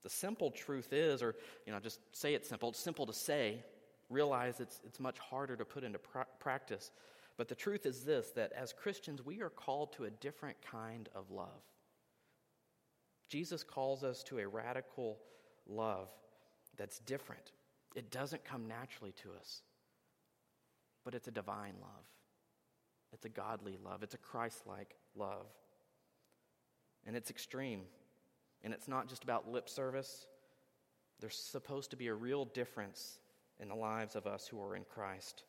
The 0.04 0.10
simple 0.10 0.52
truth 0.52 0.94
is, 0.94 1.22
or, 1.22 1.36
you 1.66 1.74
know, 1.74 1.80
just 1.80 2.00
say 2.16 2.34
it 2.34 2.46
simple. 2.46 2.70
It's 2.70 2.80
simple 2.80 3.06
to 3.06 3.14
say, 3.14 3.64
realize 4.10 4.60
it's, 4.60 4.80
it's 4.86 5.00
much 5.00 5.20
harder 5.20 5.56
to 5.56 5.66
put 5.66 5.84
into 5.84 6.00
pra- 6.00 6.28
practice. 6.40 6.92
But 7.38 7.50
the 7.50 7.56
truth 7.56 7.86
is 7.86 8.04
this 8.04 8.32
that 8.32 8.52
as 8.54 8.74
Christians, 8.74 9.26
we 9.26 9.42
are 9.42 9.50
called 9.50 9.94
to 9.94 10.06
a 10.06 10.10
different 10.10 10.58
kind 10.62 11.10
of 11.14 11.30
love. 11.30 11.62
Jesus 13.30 13.64
calls 13.64 14.04
us 14.04 14.24
to 14.24 14.40
a 14.40 14.48
radical 14.48 15.20
love 15.68 16.10
that's 16.78 17.00
different. 17.00 17.52
It 17.96 18.12
doesn't 18.12 18.46
come 18.46 18.68
naturally 18.68 19.14
to 19.24 19.30
us, 19.40 19.62
but 21.04 21.16
it's 21.16 21.28
a 21.28 21.32
divine 21.32 21.74
love. 21.82 22.06
It's 23.18 23.26
a 23.26 23.30
godly 23.30 23.80
love, 23.84 24.04
it's 24.04 24.14
a 24.14 24.20
Christ 24.20 24.62
like 24.68 24.96
love. 25.16 25.48
And 27.08 27.16
it's 27.16 27.32
extreme. 27.32 27.82
And 28.64 28.74
it's 28.74 28.88
not 28.88 29.08
just 29.08 29.24
about 29.24 29.52
lip 29.52 29.70
service, 29.70 30.28
there's 31.20 31.36
supposed 31.36 31.90
to 31.92 31.98
be 31.98 32.08
a 32.08 32.14
real 32.14 32.46
difference 32.46 33.18
in 33.60 33.70
the 33.70 33.76
lives 33.76 34.16
of 34.16 34.28
us 34.28 34.48
who 34.48 34.62
are 34.62 34.76
in 34.76 34.84
Christ. 34.84 35.46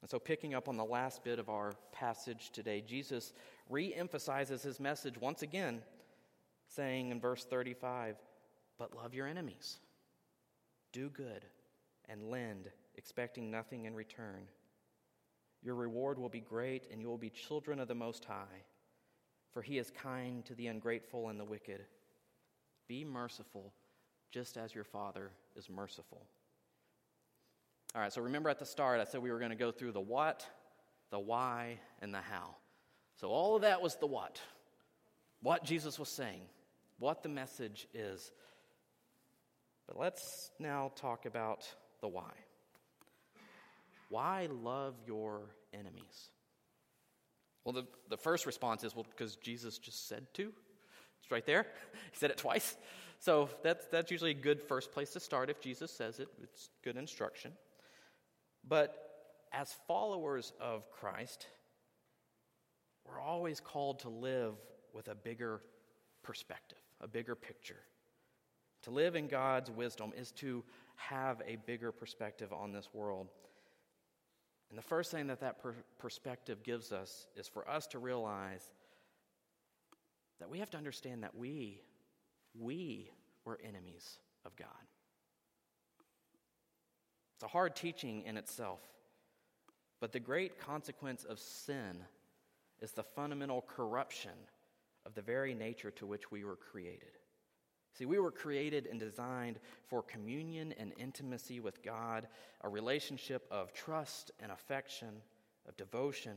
And 0.00 0.10
so, 0.10 0.18
picking 0.18 0.54
up 0.54 0.68
on 0.68 0.76
the 0.76 0.84
last 0.84 1.22
bit 1.22 1.38
of 1.38 1.48
our 1.48 1.74
passage 1.92 2.50
today, 2.50 2.82
Jesus 2.84 3.32
re 3.68 3.94
emphasizes 3.94 4.62
his 4.62 4.80
message 4.80 5.20
once 5.20 5.42
again, 5.42 5.82
saying 6.66 7.12
in 7.12 7.20
verse 7.20 7.44
35, 7.44 8.16
But 8.76 8.96
love 8.96 9.14
your 9.14 9.28
enemies, 9.28 9.78
do 10.90 11.10
good, 11.10 11.44
and 12.08 12.28
lend, 12.28 12.70
expecting 12.96 13.52
nothing 13.52 13.84
in 13.84 13.94
return. 13.94 14.48
Your 15.62 15.74
reward 15.74 16.18
will 16.18 16.28
be 16.28 16.40
great, 16.40 16.86
and 16.90 17.00
you 17.00 17.08
will 17.08 17.18
be 17.18 17.30
children 17.30 17.80
of 17.80 17.88
the 17.88 17.94
Most 17.94 18.24
High, 18.24 18.64
for 19.52 19.62
he 19.62 19.78
is 19.78 19.90
kind 19.90 20.44
to 20.46 20.54
the 20.54 20.68
ungrateful 20.68 21.28
and 21.28 21.38
the 21.38 21.44
wicked. 21.44 21.84
Be 22.86 23.04
merciful, 23.04 23.72
just 24.30 24.56
as 24.56 24.74
your 24.74 24.84
Father 24.84 25.30
is 25.56 25.68
merciful. 25.68 26.26
All 27.94 28.02
right, 28.02 28.12
so 28.12 28.22
remember 28.22 28.50
at 28.50 28.58
the 28.58 28.66
start, 28.66 29.00
I 29.00 29.04
said 29.04 29.22
we 29.22 29.32
were 29.32 29.38
going 29.38 29.50
to 29.50 29.56
go 29.56 29.72
through 29.72 29.92
the 29.92 30.00
what, 30.00 30.46
the 31.10 31.18
why, 31.18 31.80
and 32.00 32.14
the 32.14 32.20
how. 32.20 32.54
So 33.16 33.28
all 33.28 33.56
of 33.56 33.62
that 33.62 33.82
was 33.82 33.96
the 33.96 34.06
what. 34.06 34.40
What 35.40 35.64
Jesus 35.64 35.98
was 35.98 36.08
saying, 36.08 36.42
what 36.98 37.22
the 37.22 37.28
message 37.28 37.88
is. 37.94 38.32
But 39.86 39.98
let's 39.98 40.50
now 40.58 40.92
talk 40.94 41.26
about 41.26 41.66
the 42.00 42.08
why. 42.08 42.32
Why 44.08 44.48
love 44.50 44.94
your 45.06 45.54
enemies? 45.72 46.30
Well, 47.64 47.74
the, 47.74 47.86
the 48.08 48.16
first 48.16 48.46
response 48.46 48.84
is, 48.84 48.94
well, 48.94 49.06
because 49.08 49.36
Jesus 49.36 49.78
just 49.78 50.08
said 50.08 50.26
to. 50.34 50.52
It's 51.20 51.30
right 51.30 51.44
there. 51.44 51.66
He 52.12 52.18
said 52.18 52.30
it 52.30 52.38
twice. 52.38 52.76
So 53.20 53.50
that's, 53.62 53.86
that's 53.90 54.10
usually 54.10 54.30
a 54.30 54.34
good 54.34 54.62
first 54.62 54.92
place 54.92 55.10
to 55.10 55.20
start. 55.20 55.50
If 55.50 55.60
Jesus 55.60 55.90
says 55.90 56.20
it, 56.20 56.28
it's 56.42 56.70
good 56.82 56.96
instruction. 56.96 57.52
But 58.66 58.96
as 59.52 59.74
followers 59.86 60.52
of 60.60 60.90
Christ, 60.90 61.46
we're 63.06 63.20
always 63.20 63.60
called 63.60 64.00
to 64.00 64.08
live 64.08 64.54
with 64.94 65.08
a 65.08 65.14
bigger 65.14 65.60
perspective, 66.22 66.78
a 67.00 67.08
bigger 67.08 67.34
picture. 67.34 67.80
To 68.82 68.90
live 68.90 69.16
in 69.16 69.26
God's 69.26 69.70
wisdom 69.70 70.12
is 70.16 70.30
to 70.32 70.64
have 70.96 71.42
a 71.46 71.56
bigger 71.66 71.92
perspective 71.92 72.52
on 72.52 72.72
this 72.72 72.88
world. 72.92 73.28
And 74.70 74.78
the 74.78 74.82
first 74.82 75.10
thing 75.10 75.28
that 75.28 75.40
that 75.40 75.62
per- 75.62 75.74
perspective 75.98 76.62
gives 76.62 76.92
us 76.92 77.26
is 77.36 77.48
for 77.48 77.68
us 77.68 77.86
to 77.88 77.98
realize 77.98 78.62
that 80.40 80.50
we 80.50 80.58
have 80.58 80.70
to 80.70 80.78
understand 80.78 81.22
that 81.22 81.34
we, 81.34 81.80
we 82.58 83.10
were 83.44 83.58
enemies 83.66 84.18
of 84.44 84.54
God. 84.56 84.68
It's 87.36 87.44
a 87.44 87.48
hard 87.48 87.76
teaching 87.76 88.22
in 88.22 88.36
itself, 88.36 88.80
but 90.00 90.12
the 90.12 90.20
great 90.20 90.58
consequence 90.58 91.24
of 91.24 91.38
sin 91.38 92.02
is 92.80 92.92
the 92.92 93.02
fundamental 93.02 93.62
corruption 93.62 94.32
of 95.06 95.14
the 95.14 95.22
very 95.22 95.54
nature 95.54 95.90
to 95.92 96.06
which 96.06 96.30
we 96.30 96.44
were 96.44 96.56
created. 96.56 97.18
See, 97.94 98.04
we 98.04 98.18
were 98.18 98.30
created 98.30 98.86
and 98.86 99.00
designed 99.00 99.58
for 99.86 100.02
communion 100.02 100.72
and 100.78 100.92
intimacy 100.98 101.58
with 101.60 101.82
God, 101.82 102.28
a 102.62 102.68
relationship 102.68 103.46
of 103.50 103.72
trust 103.72 104.30
and 104.40 104.52
affection, 104.52 105.08
of 105.68 105.76
devotion. 105.76 106.36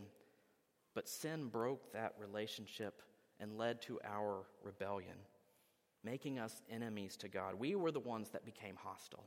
But 0.94 1.08
sin 1.08 1.48
broke 1.48 1.94
that 1.94 2.16
relationship 2.20 3.02
and 3.40 3.58
led 3.58 3.82
to 3.84 4.00
our 4.04 4.44
rebellion, 4.64 5.18
making 6.04 6.40
us 6.40 6.62
enemies 6.70 7.16
to 7.18 7.28
God. 7.28 7.56
We 7.56 7.76
were 7.76 7.92
the 7.92 8.00
ones 8.00 8.30
that 8.30 8.46
became 8.46 8.76
hostile. 8.76 9.26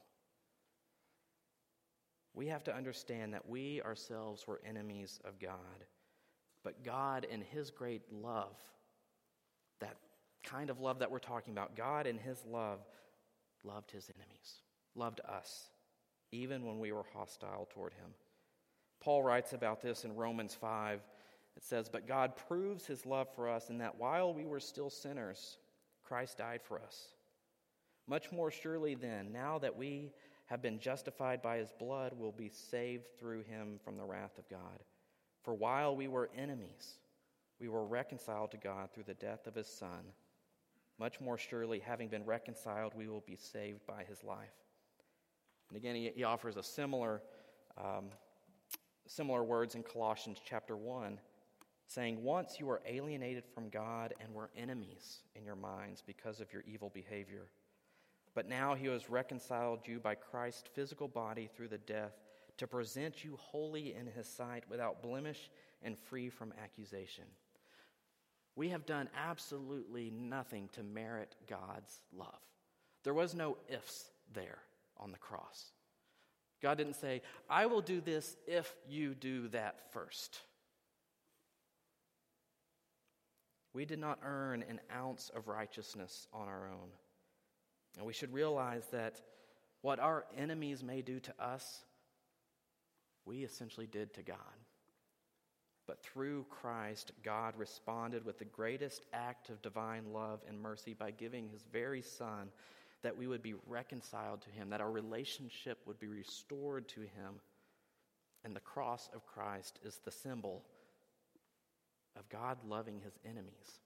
We 2.35 2.49
have 2.49 2.65
to 2.65 2.75
understand 2.75 3.33
that 3.35 3.49
we 3.49 3.81
ourselves 3.83 4.47
were 4.47 4.61
enemies 4.69 5.21
of 5.25 5.39
God. 5.39 5.85
But 6.65 6.83
God, 6.83 7.25
in 7.31 7.41
His 7.41 7.71
great 7.71 8.03
love, 8.13 8.57
that 9.81 9.97
kind 10.45 10.71
of 10.71 10.81
love 10.81 11.01
that 11.01 11.11
we're 11.11 11.19
talking 11.19 11.53
about, 11.53 11.77
God, 11.77 12.07
in 12.07 12.19
His 12.19 12.39
love, 12.47 12.81
loved 13.65 13.91
His 13.91 14.11
enemies, 14.17 14.63
loved 14.95 15.21
us, 15.21 15.69
even 16.33 16.65
when 16.65 16.79
we 16.79 16.93
were 16.93 17.05
hostile 17.15 17.69
toward 17.73 17.93
Him. 17.95 18.11
Paul 19.01 19.23
writes 19.23 19.53
about 19.53 19.81
this 19.83 20.05
in 20.05 20.15
Romans 20.15 20.55
5. 20.55 21.01
It 21.57 21.63
says, 21.63 21.89
But 21.89 22.07
God 22.07 22.37
proves 22.49 22.87
His 22.87 23.05
love 23.07 23.29
for 23.35 23.49
us 23.49 23.71
in 23.71 23.79
that 23.79 23.99
while 23.99 24.33
we 24.33 24.45
were 24.45 24.61
still 24.61 24.91
sinners, 24.91 25.59
Christ 26.05 26.39
died 26.39 26.61
for 26.63 26.81
us. 26.81 27.09
Much 28.07 28.31
more 28.31 28.51
surely, 28.51 28.95
then, 28.95 29.33
now 29.33 29.59
that 29.59 29.77
we 29.77 30.13
have 30.47 30.61
been 30.61 30.79
justified 30.79 31.41
by 31.41 31.57
His 31.59 31.73
blood, 31.79 32.13
we'll 32.17 32.33
be 32.33 32.51
saved 32.51 33.07
through 33.19 33.43
Him 33.43 33.79
from 33.83 33.97
the 33.97 34.05
wrath 34.05 34.39
of 34.39 34.49
God. 34.49 34.83
For 35.43 35.55
while 35.55 35.95
we 35.95 36.09
were 36.09 36.31
enemies, 36.37 36.99
we 37.61 37.69
were 37.69 37.85
reconciled 37.85 38.51
to 38.51 38.57
God 38.57 38.91
through 38.93 39.05
the 39.05 39.15
death 39.15 39.47
of 39.47 39.55
his 39.55 39.67
Son. 39.67 40.13
Much 40.99 41.21
more 41.21 41.37
surely, 41.37 41.81
having 41.81 42.09
been 42.09 42.25
reconciled, 42.25 42.93
we 42.95 43.09
will 43.09 43.25
be 43.27 43.37
saved 43.37 43.85
by 43.87 44.05
his 44.05 44.23
life. 44.23 44.55
And 45.69 45.77
again, 45.77 45.97
he, 45.97 46.11
he 46.15 46.25
offers 46.25 46.57
a 46.57 46.63
similar, 46.63 47.21
um, 47.83 48.11
similar 49.07 49.43
words 49.43 49.75
in 49.75 49.83
Colossians 49.83 50.39
chapter 50.45 50.77
1, 50.77 51.19
saying, 51.89 52.23
Once 52.23 52.61
you 52.61 52.67
were 52.67 52.81
alienated 52.87 53.45
from 53.55 53.69
God 53.71 54.15
and 54.21 54.33
were 54.33 54.51
enemies 54.57 55.23
in 55.35 55.45
your 55.45 55.57
minds 55.57 56.03
because 56.07 56.41
of 56.41 56.53
your 56.53 56.63
evil 56.67 56.91
behavior. 56.95 57.49
But 58.35 58.49
now 58.49 58.75
he 58.75 58.87
has 58.87 59.11
reconciled 59.11 59.87
you 59.87 60.01
by 60.01 60.15
Christ's 60.15 60.69
physical 60.75 61.09
body 61.09 61.49
through 61.55 61.69
the 61.69 61.79
death 61.79 62.13
to 62.57 62.67
present 62.67 63.25
you 63.25 63.37
holy 63.41 63.95
in 63.95 64.07
his 64.07 64.29
sight 64.29 64.65
without 64.69 65.03
blemish 65.03 65.51
and 65.83 65.99
free 65.99 66.29
from 66.29 66.53
accusation. 66.63 67.25
We 68.57 68.69
have 68.71 68.87
done 68.87 69.09
absolutely 69.17 70.11
nothing 70.11 70.69
to 70.73 70.83
merit 70.83 71.35
God's 71.49 72.01
love. 72.17 72.29
There 73.03 73.15
was 73.15 73.35
no 73.35 73.57
ifs 73.69 74.05
there 74.33 74.59
on 74.99 75.13
the 75.13 75.19
cross. 75.19 75.73
God 76.63 76.79
didn't 76.79 76.95
say, 76.95 77.21
I 77.51 77.67
will 77.67 77.83
do 77.83 78.01
this 78.01 78.37
if 78.47 78.73
you 78.89 79.15
do 79.15 79.49
that 79.49 79.93
first. 79.93 80.41
We 83.75 83.85
did 83.85 83.99
not 83.99 84.21
earn 84.25 84.65
an 84.69 84.81
ounce 84.97 85.31
of 85.35 85.49
righteousness 85.49 86.29
on 86.33 86.49
our 86.49 86.69
own. 86.69 86.89
And 87.99 88.07
we 88.07 88.13
should 88.13 88.33
realize 88.33 88.87
that 88.93 89.21
what 89.83 89.99
our 89.99 90.25
enemies 90.37 90.83
may 90.83 91.03
do 91.03 91.21
to 91.21 91.35
us, 91.39 91.85
we 93.27 93.45
essentially 93.45 93.87
did 93.87 94.15
to 94.15 94.23
God. 94.23 94.39
But 95.87 96.03
through 96.03 96.47
Christ, 96.49 97.13
God 97.23 97.55
responded 97.57 98.25
with 98.25 98.39
the 98.39 98.45
greatest 98.47 99.05
act 99.13 99.51
of 99.51 99.61
divine 99.61 100.13
love 100.13 100.41
and 100.49 100.61
mercy 100.61 100.95
by 100.95 101.11
giving 101.11 101.49
his 101.49 101.65
very 101.73 102.01
Son 102.01 102.49
that 103.03 103.17
we 103.17 103.27
would 103.27 103.43
be 103.43 103.55
reconciled 103.67 104.41
to 104.43 104.51
him, 104.51 104.71
that 104.71 104.81
our 104.81 104.91
relationship 104.91 105.79
would 105.87 106.01
be 106.01 106.07
restored 106.07 106.89
to 106.89 107.01
him. 107.01 107.41
And 108.45 108.57
the 108.57 108.61
cross 108.61 109.11
of 109.15 109.27
Christ 109.27 109.79
is 109.85 109.99
the 110.05 110.11
symbol 110.11 110.65
of 112.17 112.29
God 112.31 112.59
loving 112.67 113.01
his 113.01 113.19
enemies, 113.25 113.81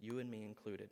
you 0.00 0.18
and 0.18 0.28
me 0.28 0.44
included. 0.44 0.90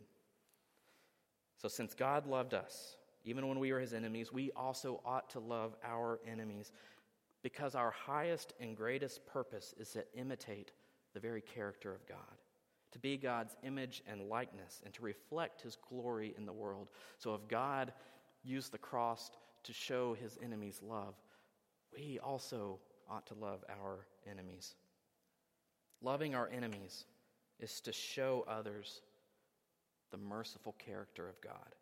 So, 1.57 1.69
since 1.69 1.95
God 1.95 2.27
loved 2.27 2.55
us, 2.55 2.97
even 3.25 3.49
when 3.49 3.59
we 3.59 3.73
were 3.73 3.81
his 3.81 3.93
enemies, 3.93 4.33
we 4.33 4.53
also 4.53 5.01
ought 5.05 5.31
to 5.31 5.41
love 5.41 5.75
our 5.85 6.21
enemies 6.31 6.71
because 7.47 7.77
our 7.77 7.93
highest 7.93 8.55
and 8.59 8.77
greatest 8.77 9.25
purpose 9.25 9.73
is 9.79 9.91
to 9.91 10.05
imitate 10.19 10.73
the 11.15 11.21
very 11.21 11.41
character 11.41 11.95
of 11.95 12.05
God, 12.09 12.41
to 12.91 12.99
be 12.99 13.17
God's 13.17 13.57
image 13.63 14.03
and 14.05 14.29
likeness, 14.29 14.83
and 14.85 14.93
to 14.95 15.03
reflect 15.05 15.63
his 15.63 15.79
glory 15.89 16.35
in 16.37 16.45
the 16.45 16.53
world. 16.53 16.89
So 17.19 17.37
if 17.37 17.47
God 17.47 17.93
used 18.43 18.73
the 18.73 18.79
cross 18.79 19.31
to 19.63 19.73
show 19.73 20.15
his 20.15 20.37
enemies 20.43 20.81
love, 20.83 21.15
we 21.97 22.19
also 22.19 22.81
ought 23.09 23.29
to 23.29 23.35
love 23.35 23.65
our 23.71 24.09
enemies. 24.29 24.75
Loving 26.03 26.35
our 26.35 26.51
enemies 26.53 27.05
is 27.61 27.81
to 27.83 27.93
show 27.93 28.45
others 28.49 29.03
the 30.11 30.19
merciful 30.19 30.75
character 30.85 31.29
of 31.29 31.41
God. 31.41 31.77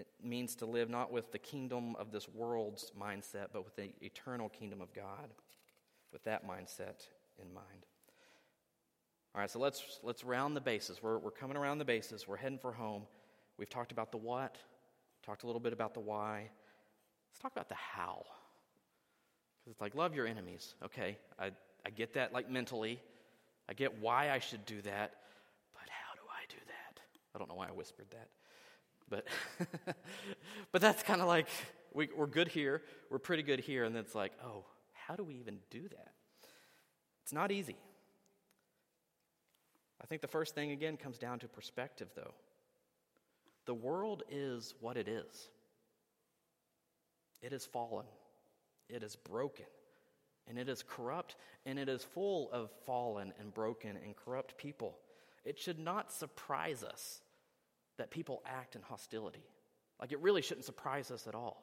It 0.00 0.06
means 0.22 0.54
to 0.56 0.66
live 0.66 0.88
not 0.88 1.12
with 1.12 1.30
the 1.30 1.38
kingdom 1.38 1.94
of 1.96 2.10
this 2.10 2.26
world's 2.26 2.90
mindset, 2.98 3.48
but 3.52 3.66
with 3.66 3.76
the 3.76 3.90
eternal 4.00 4.48
kingdom 4.48 4.80
of 4.80 4.94
God, 4.94 5.28
with 6.10 6.24
that 6.24 6.48
mindset 6.48 7.06
in 7.38 7.52
mind. 7.52 7.84
All 9.34 9.42
right, 9.42 9.50
so 9.50 9.58
let's, 9.58 10.00
let's 10.02 10.24
round 10.24 10.56
the 10.56 10.60
bases. 10.62 11.02
We're, 11.02 11.18
we're 11.18 11.30
coming 11.30 11.58
around 11.58 11.78
the 11.78 11.84
bases. 11.84 12.26
We're 12.26 12.38
heading 12.38 12.58
for 12.58 12.72
home. 12.72 13.02
We've 13.58 13.68
talked 13.68 13.92
about 13.92 14.10
the 14.10 14.16
what, 14.16 14.56
talked 15.22 15.42
a 15.42 15.46
little 15.46 15.60
bit 15.60 15.74
about 15.74 15.92
the 15.92 16.00
why. 16.00 16.48
Let's 17.28 17.38
talk 17.42 17.52
about 17.52 17.68
the 17.68 17.74
how. 17.74 18.24
Because 19.58 19.72
it's 19.72 19.80
like, 19.82 19.94
love 19.94 20.14
your 20.14 20.26
enemies. 20.26 20.74
Okay, 20.82 21.18
I, 21.38 21.50
I 21.84 21.90
get 21.90 22.14
that 22.14 22.32
like 22.32 22.50
mentally. 22.50 22.98
I 23.68 23.74
get 23.74 24.00
why 24.00 24.30
I 24.30 24.38
should 24.38 24.64
do 24.64 24.80
that. 24.80 25.12
But 25.74 25.90
how 25.90 26.14
do 26.14 26.22
I 26.26 26.46
do 26.48 26.56
that? 26.66 27.00
I 27.34 27.38
don't 27.38 27.50
know 27.50 27.54
why 27.54 27.68
I 27.68 27.72
whispered 27.72 28.06
that. 28.12 28.28
But, 29.10 29.26
but 30.72 30.80
that's 30.80 31.02
kind 31.02 31.20
of 31.20 31.26
like, 31.26 31.48
We, 31.92 32.08
we're 32.16 32.26
good 32.26 32.48
here, 32.48 32.82
we're 33.10 33.18
pretty 33.18 33.42
good 33.42 33.60
here, 33.60 33.84
and 33.84 33.94
then 33.94 34.04
it's 34.04 34.14
like, 34.14 34.32
oh, 34.44 34.64
how 34.92 35.16
do 35.16 35.24
we 35.24 35.34
even 35.34 35.58
do 35.70 35.82
that? 35.82 36.12
It's 37.24 37.32
not 37.32 37.50
easy. 37.50 37.76
I 40.00 40.06
think 40.06 40.22
the 40.22 40.28
first 40.28 40.54
thing, 40.54 40.70
again, 40.70 40.96
comes 40.96 41.18
down 41.18 41.40
to 41.40 41.48
perspective, 41.48 42.08
though. 42.14 42.34
The 43.66 43.74
world 43.74 44.22
is 44.30 44.74
what 44.80 44.96
it 44.96 45.08
is. 45.08 45.48
It 47.42 47.52
is 47.52 47.64
fallen, 47.64 48.06
it 48.88 49.02
is 49.02 49.16
broken, 49.16 49.66
and 50.46 50.58
it 50.58 50.68
is 50.68 50.84
corrupt, 50.86 51.36
and 51.64 51.78
it 51.78 51.88
is 51.88 52.04
full 52.04 52.50
of 52.52 52.70
fallen 52.84 53.32
and 53.40 53.52
broken 53.52 53.96
and 54.04 54.14
corrupt 54.14 54.58
people. 54.58 54.98
It 55.44 55.58
should 55.58 55.78
not 55.78 56.12
surprise 56.12 56.84
us 56.84 57.22
that 58.00 58.10
people 58.10 58.42
act 58.46 58.76
in 58.76 58.82
hostility. 58.82 59.44
Like, 60.00 60.10
it 60.10 60.20
really 60.20 60.40
shouldn't 60.40 60.64
surprise 60.64 61.10
us 61.10 61.26
at 61.26 61.34
all. 61.34 61.62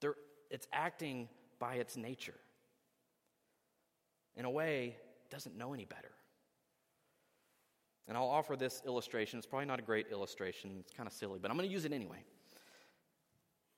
They're, 0.00 0.16
it's 0.50 0.66
acting 0.72 1.28
by 1.60 1.76
its 1.76 1.96
nature. 1.96 2.34
In 4.34 4.44
a 4.44 4.50
way, 4.50 4.96
doesn't 5.30 5.56
know 5.56 5.74
any 5.74 5.84
better. 5.84 6.10
And 8.08 8.16
I'll 8.16 8.28
offer 8.28 8.56
this 8.56 8.82
illustration. 8.84 9.38
It's 9.38 9.46
probably 9.46 9.66
not 9.66 9.78
a 9.78 9.82
great 9.82 10.08
illustration, 10.10 10.78
it's 10.80 10.92
kind 10.92 11.06
of 11.06 11.12
silly, 11.12 11.38
but 11.40 11.52
I'm 11.52 11.56
going 11.56 11.68
to 11.68 11.72
use 11.72 11.84
it 11.84 11.92
anyway. 11.92 12.24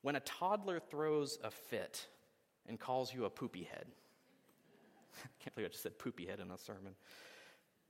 When 0.01 0.17
a 0.17 0.21
toddler 0.21 0.81
throws 0.81 1.39
a 1.45 1.51
fit 1.51 2.07
and 2.67 2.81
calls 2.81 3.13
you 3.13 3.27
a 3.27 3.31
poopy 3.31 3.65
head, 3.65 3.85
I 5.25 5.29
can't 5.43 5.55
believe 5.55 5.69
I 5.69 5.73
just 5.73 5.83
said 5.83 5.99
poopy 5.99 6.25
head 6.25 6.41
in 6.41 6.51
a 6.51 6.57
sermon. 6.57 6.95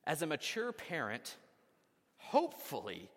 As 0.08 0.22
a 0.22 0.26
mature 0.26 0.72
parent, 0.72 1.36
hopefully 2.16 3.08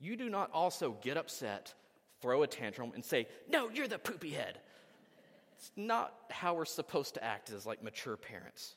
you 0.00 0.16
do 0.16 0.28
not 0.28 0.50
also 0.52 0.96
get 1.02 1.16
upset, 1.16 1.74
throw 2.20 2.42
a 2.42 2.46
tantrum, 2.46 2.92
and 2.94 3.04
say, 3.04 3.26
No, 3.48 3.68
you're 3.68 3.88
the 3.88 3.98
poopy 3.98 4.30
head. 4.30 4.60
It's 5.56 5.72
not 5.76 6.14
how 6.30 6.54
we're 6.54 6.64
supposed 6.64 7.14
to 7.14 7.24
act 7.24 7.50
as 7.50 7.66
like 7.66 7.82
mature 7.82 8.16
parents. 8.16 8.76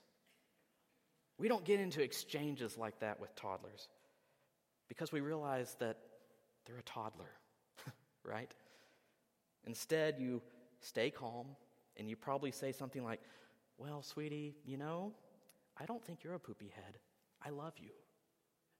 We 1.37 1.47
don't 1.47 1.63
get 1.63 1.79
into 1.79 2.01
exchanges 2.01 2.77
like 2.77 2.99
that 2.99 3.19
with 3.19 3.35
toddlers 3.35 3.87
because 4.87 5.11
we 5.11 5.21
realize 5.21 5.75
that 5.79 5.97
they're 6.65 6.77
a 6.77 6.83
toddler, 6.83 7.31
right? 8.23 8.53
Instead, 9.65 10.19
you 10.19 10.41
stay 10.79 11.11
calm 11.11 11.47
and 11.97 12.09
you 12.09 12.15
probably 12.15 12.51
say 12.51 12.71
something 12.71 13.03
like, 13.03 13.21
Well, 13.77 14.01
sweetie, 14.01 14.55
you 14.65 14.77
know, 14.77 15.13
I 15.77 15.85
don't 15.85 16.03
think 16.03 16.23
you're 16.23 16.33
a 16.33 16.39
poopy 16.39 16.71
head. 16.75 16.97
I 17.43 17.49
love 17.49 17.73
you. 17.77 17.91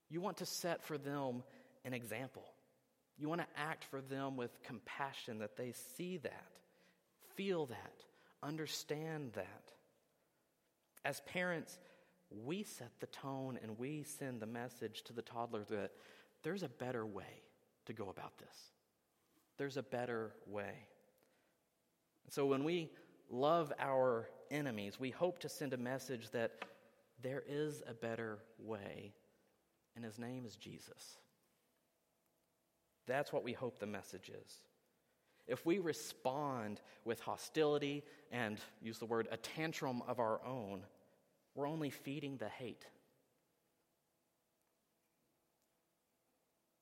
You 0.08 0.20
want 0.20 0.36
to 0.38 0.46
set 0.46 0.82
for 0.82 0.98
them 0.98 1.42
an 1.84 1.94
example. 1.94 2.44
You 3.18 3.28
want 3.28 3.40
to 3.40 3.60
act 3.60 3.84
for 3.84 4.00
them 4.00 4.36
with 4.36 4.62
compassion 4.62 5.38
that 5.38 5.56
they 5.56 5.72
see 5.96 6.16
that, 6.18 6.46
feel 7.36 7.66
that, 7.66 8.04
understand 8.42 9.32
that. 9.34 9.72
As 11.04 11.20
parents, 11.20 11.78
we 12.44 12.62
set 12.62 12.90
the 13.00 13.06
tone 13.06 13.58
and 13.62 13.78
we 13.78 14.04
send 14.04 14.40
the 14.40 14.46
message 14.46 15.02
to 15.04 15.12
the 15.12 15.22
toddler 15.22 15.64
that 15.70 15.92
there's 16.42 16.62
a 16.62 16.68
better 16.68 17.04
way 17.04 17.42
to 17.86 17.92
go 17.92 18.08
about 18.08 18.36
this. 18.38 18.56
There's 19.58 19.76
a 19.76 19.82
better 19.82 20.32
way. 20.46 20.86
So 22.30 22.46
when 22.46 22.64
we 22.64 22.90
love 23.30 23.72
our 23.78 24.28
enemies, 24.50 24.98
we 24.98 25.10
hope 25.10 25.40
to 25.40 25.48
send 25.48 25.72
a 25.72 25.76
message 25.76 26.30
that 26.30 26.52
there 27.22 27.42
is 27.46 27.82
a 27.86 27.94
better 27.94 28.38
way, 28.58 29.12
and 29.94 30.04
his 30.04 30.18
name 30.18 30.44
is 30.44 30.56
Jesus. 30.56 31.18
That's 33.12 33.30
what 33.30 33.44
we 33.44 33.52
hope 33.52 33.78
the 33.78 33.86
message 33.86 34.30
is. 34.30 34.54
If 35.46 35.66
we 35.66 35.80
respond 35.80 36.80
with 37.04 37.20
hostility 37.20 38.04
and 38.30 38.58
use 38.80 38.98
the 38.98 39.04
word 39.04 39.28
a 39.30 39.36
tantrum 39.36 40.02
of 40.08 40.18
our 40.18 40.40
own, 40.46 40.82
we're 41.54 41.68
only 41.68 41.90
feeding 41.90 42.38
the 42.38 42.48
hate. 42.48 42.86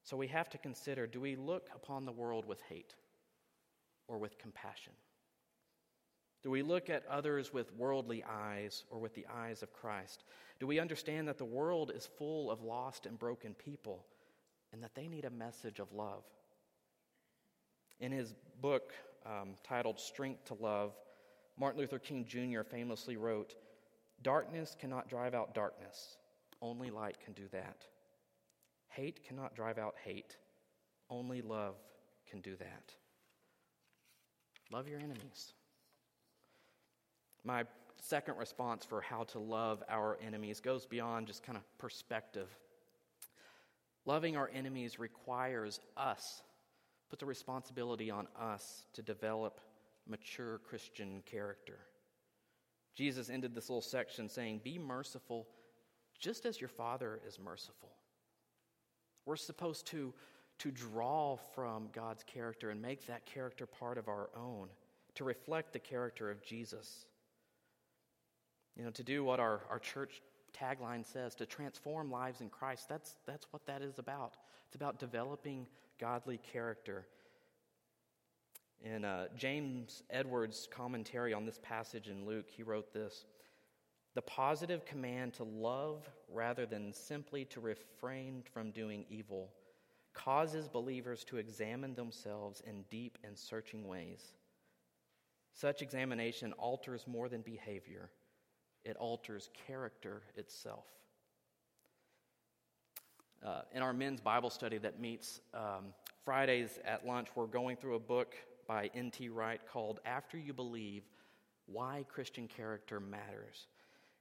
So 0.04 0.16
we 0.16 0.28
have 0.28 0.48
to 0.50 0.58
consider 0.58 1.08
do 1.08 1.20
we 1.20 1.34
look 1.34 1.68
upon 1.74 2.04
the 2.04 2.12
world 2.12 2.46
with 2.46 2.60
hate 2.68 2.94
or 4.06 4.18
with 4.18 4.38
compassion? 4.38 4.92
Do 6.44 6.50
we 6.52 6.62
look 6.62 6.88
at 6.90 7.04
others 7.06 7.52
with 7.52 7.74
worldly 7.74 8.22
eyes 8.22 8.84
or 8.88 9.00
with 9.00 9.16
the 9.16 9.26
eyes 9.34 9.64
of 9.64 9.72
Christ? 9.72 10.22
Do 10.60 10.68
we 10.68 10.78
understand 10.78 11.26
that 11.26 11.38
the 11.38 11.44
world 11.44 11.90
is 11.92 12.08
full 12.18 12.52
of 12.52 12.62
lost 12.62 13.04
and 13.06 13.18
broken 13.18 13.52
people 13.54 14.06
and 14.72 14.82
that 14.82 14.94
they 14.94 15.08
need 15.08 15.24
a 15.24 15.30
message 15.30 15.78
of 15.78 15.92
love? 15.92 16.24
In 18.00 18.12
his 18.12 18.34
book 18.60 18.92
um, 19.26 19.56
titled 19.62 20.00
Strength 20.00 20.46
to 20.46 20.54
Love, 20.54 20.92
Martin 21.58 21.80
Luther 21.80 21.98
King 21.98 22.24
Jr. 22.26 22.62
famously 22.62 23.16
wrote, 23.16 23.54
Darkness 24.22 24.76
cannot 24.78 25.08
drive 25.08 25.34
out 25.34 25.54
darkness, 25.54 26.16
only 26.60 26.90
light 26.90 27.18
can 27.24 27.32
do 27.32 27.48
that. 27.52 27.86
Hate 28.88 29.24
cannot 29.24 29.54
drive 29.54 29.78
out 29.78 29.94
hate, 30.02 30.36
only 31.08 31.42
love 31.42 31.76
can 32.28 32.40
do 32.40 32.56
that. 32.56 32.94
Love 34.70 34.88
your 34.88 34.98
enemies. 34.98 35.52
My 37.44 37.64
second 38.00 38.36
response 38.36 38.84
for 38.84 39.00
how 39.00 39.24
to 39.24 39.38
love 39.38 39.82
our 39.88 40.18
enemies 40.24 40.60
goes 40.60 40.86
beyond 40.86 41.26
just 41.26 41.42
kind 41.42 41.56
of 41.58 41.78
perspective. 41.78 42.48
Loving 44.06 44.36
our 44.36 44.50
enemies 44.54 44.98
requires 44.98 45.80
us, 45.96 46.42
put 47.10 47.18
the 47.18 47.26
responsibility 47.26 48.10
on 48.10 48.26
us 48.38 48.86
to 48.94 49.02
develop 49.02 49.60
mature 50.06 50.58
Christian 50.58 51.22
character. 51.26 51.78
Jesus 52.94 53.30
ended 53.30 53.54
this 53.54 53.68
little 53.68 53.82
section 53.82 54.28
saying, 54.28 54.60
Be 54.64 54.78
merciful 54.78 55.46
just 56.18 56.44
as 56.44 56.60
your 56.60 56.68
Father 56.68 57.20
is 57.26 57.38
merciful. 57.38 57.90
We're 59.26 59.36
supposed 59.36 59.86
to, 59.88 60.12
to 60.58 60.70
draw 60.70 61.36
from 61.54 61.88
God's 61.92 62.24
character 62.24 62.70
and 62.70 62.80
make 62.80 63.06
that 63.06 63.26
character 63.26 63.66
part 63.66 63.96
of 63.96 64.08
our 64.08 64.30
own, 64.36 64.68
to 65.14 65.24
reflect 65.24 65.72
the 65.72 65.78
character 65.78 66.30
of 66.30 66.42
Jesus. 66.42 67.06
You 68.76 68.84
know, 68.84 68.90
to 68.90 69.02
do 69.02 69.24
what 69.24 69.40
our, 69.40 69.60
our 69.70 69.78
church 69.78 70.22
tagline 70.50 71.04
says, 71.04 71.34
to 71.36 71.46
transform 71.46 72.10
lives 72.10 72.40
in 72.40 72.48
Christ, 72.48 72.88
that's, 72.88 73.16
that's 73.26 73.46
what 73.50 73.66
that 73.66 73.82
is 73.82 73.98
about. 73.98 74.36
It's 74.66 74.76
about 74.76 74.98
developing 74.98 75.66
godly 75.98 76.38
character. 76.38 77.06
In 78.82 79.04
uh, 79.04 79.26
James 79.36 80.02
Edwards' 80.10 80.68
commentary 80.70 81.34
on 81.34 81.44
this 81.44 81.58
passage 81.62 82.08
in 82.08 82.24
Luke, 82.24 82.46
he 82.48 82.62
wrote 82.62 82.92
this 82.92 83.24
The 84.14 84.22
positive 84.22 84.84
command 84.84 85.34
to 85.34 85.44
love 85.44 86.08
rather 86.28 86.66
than 86.66 86.92
simply 86.92 87.44
to 87.46 87.60
refrain 87.60 88.42
from 88.52 88.70
doing 88.70 89.04
evil 89.10 89.50
causes 90.12 90.68
believers 90.68 91.24
to 91.24 91.36
examine 91.36 91.94
themselves 91.94 92.62
in 92.66 92.84
deep 92.90 93.18
and 93.22 93.38
searching 93.38 93.86
ways. 93.86 94.34
Such 95.52 95.82
examination 95.82 96.52
alters 96.54 97.06
more 97.06 97.28
than 97.28 97.42
behavior 97.42 98.10
it 98.84 98.96
alters 98.96 99.50
character 99.66 100.22
itself. 100.36 100.86
Uh, 103.44 103.62
in 103.72 103.82
our 103.82 103.92
men's 103.92 104.20
Bible 104.20 104.50
study 104.50 104.78
that 104.78 105.00
meets 105.00 105.40
um, 105.54 105.94
Fridays 106.24 106.78
at 106.84 107.06
lunch, 107.06 107.28
we're 107.34 107.46
going 107.46 107.76
through 107.76 107.94
a 107.94 108.00
book 108.00 108.34
by 108.68 108.90
N.T. 108.94 109.30
Wright 109.30 109.60
called 109.72 110.00
After 110.04 110.36
You 110.36 110.52
Believe 110.52 111.04
Why 111.66 112.04
Christian 112.08 112.48
Character 112.48 113.00
Matters. 113.00 113.66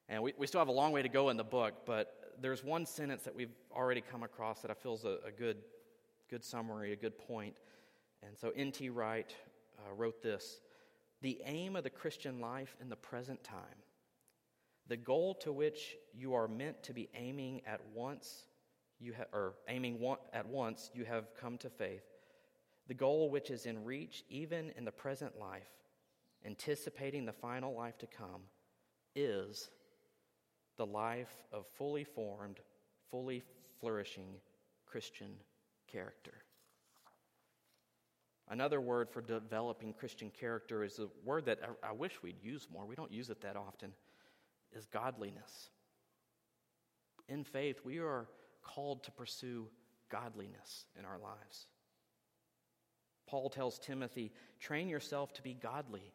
And 0.08 0.24
we, 0.24 0.34
we 0.38 0.48
still 0.48 0.62
have 0.62 0.70
a 0.70 0.74
long 0.74 0.92
way 0.92 1.02
to 1.02 1.10
go 1.10 1.30
in 1.30 1.38
the 1.38 1.44
book, 1.44 1.86
but 1.86 2.34
there's 2.42 2.64
one 2.64 2.86
sentence 2.86 3.24
that 3.24 3.36
we've 3.36 3.54
already 3.76 4.02
come 4.02 4.24
across 4.24 4.62
that 4.62 4.72
I 4.72 4.74
feel 4.74 4.94
is 4.94 5.04
a, 5.04 5.18
a 5.28 5.32
good, 5.38 5.58
good 6.30 6.44
summary, 6.44 6.94
a 6.94 6.96
good 6.96 7.18
point. 7.18 7.56
And 8.26 8.38
so 8.38 8.52
N.T. 8.56 8.90
Wright 8.90 9.36
uh, 9.78 9.94
wrote 9.94 10.24
this 10.24 10.62
The 11.22 11.42
aim 11.46 11.76
of 11.76 11.84
the 11.84 11.90
Christian 11.90 12.40
life 12.40 12.78
in 12.82 12.88
the 12.88 12.96
present 12.96 13.44
time 13.44 13.84
the 14.90 14.98
goal 14.98 15.36
to 15.36 15.54
which 15.54 15.96
you 16.14 16.34
are 16.34 16.48
meant 16.48 16.84
to 16.84 16.94
be 16.94 17.10
aiming 17.14 17.62
at 17.66 17.80
once, 17.94 18.48
you 19.00 19.14
ha- 19.14 19.28
or 19.32 19.54
aiming 19.68 20.00
one- 20.00 20.20
at 20.34 20.48
once, 20.48 20.90
you 20.96 21.06
have 21.06 21.34
come 21.36 21.58
to 21.60 21.70
faith. 21.70 22.04
The 22.88 22.96
goal 22.96 23.30
which 23.30 23.52
is 23.52 23.68
in 23.68 23.86
reach 23.86 24.26
even 24.30 24.72
in 24.72 24.86
the 24.86 24.92
present 24.92 25.38
life, 25.38 25.70
anticipating 26.44 27.26
the 27.26 27.34
final 27.34 27.76
life 27.76 28.00
to 28.00 28.08
come, 28.08 28.50
is 29.14 29.70
the 30.78 30.88
life 30.88 31.46
of 31.52 31.68
fully 31.68 32.04
formed, 32.04 32.60
fully 33.12 33.44
flourishing 33.80 34.42
Christian 34.88 35.40
character. 35.88 36.34
Another 38.48 38.82
word 38.82 39.12
for 39.12 39.22
developing 39.22 39.94
Christian 39.94 40.32
character 40.32 40.84
is 40.84 40.98
a 40.98 41.08
word 41.24 41.46
that 41.46 41.60
I, 41.84 41.90
I 41.90 41.92
wish 41.92 42.24
we'd 42.24 42.42
use 42.42 42.68
more. 42.72 42.88
We 42.88 42.96
don't 42.96 43.12
use 43.12 43.30
it 43.30 43.42
that 43.42 43.56
often 43.56 43.94
is 44.76 44.86
godliness. 44.86 45.70
In 47.28 47.44
faith, 47.44 47.82
we 47.84 48.00
are 48.00 48.28
called 48.64 49.04
to 49.04 49.12
pursue 49.12 49.68
godliness 50.10 50.86
in 50.98 51.06
our 51.06 51.20
lives. 51.20 51.68
Paul 53.28 53.50
tells 53.50 53.78
Timothy, 53.78 54.32
train 54.60 54.90
yourself 54.90 55.34
to 55.34 55.44
be 55.44 55.54
godly. 55.54 56.14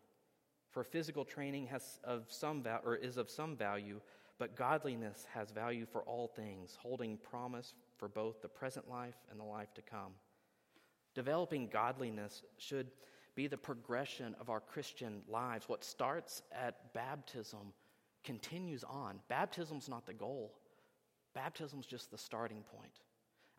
For 0.70 0.82
physical 0.82 1.24
training 1.24 1.68
has 1.68 2.00
of 2.02 2.24
some 2.28 2.62
val- 2.62 2.82
or 2.84 2.96
is 2.96 3.16
of 3.16 3.30
some 3.30 3.56
value, 3.56 4.00
but 4.38 4.56
godliness 4.56 5.24
has 5.32 5.52
value 5.52 5.86
for 5.86 6.02
all 6.02 6.26
things, 6.26 6.76
holding 6.80 7.16
promise 7.18 7.74
for 7.96 8.08
both 8.08 8.42
the 8.42 8.48
present 8.48 8.90
life 8.90 9.14
and 9.30 9.38
the 9.38 9.44
life 9.44 9.72
to 9.74 9.82
come. 9.82 10.12
Developing 11.14 11.68
godliness 11.68 12.42
should 12.58 12.90
be 13.36 13.46
the 13.46 13.56
progression 13.56 14.34
of 14.40 14.50
our 14.50 14.60
Christian 14.60 15.22
lives. 15.28 15.68
What 15.68 15.84
starts 15.84 16.42
at 16.52 16.92
baptism 16.92 17.72
continues 18.24 18.84
on. 18.84 19.20
Baptism's 19.28 19.88
not 19.88 20.06
the 20.06 20.14
goal. 20.14 20.52
Baptism's 21.34 21.86
just 21.86 22.10
the 22.10 22.18
starting 22.18 22.62
point. 22.76 23.00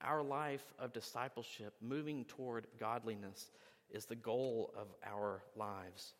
Our 0.01 0.23
life 0.23 0.73
of 0.79 0.93
discipleship, 0.93 1.73
moving 1.81 2.25
toward 2.25 2.67
godliness, 2.79 3.51
is 3.89 4.05
the 4.05 4.15
goal 4.15 4.73
of 4.77 4.87
our 5.05 5.43
lives. 5.55 6.13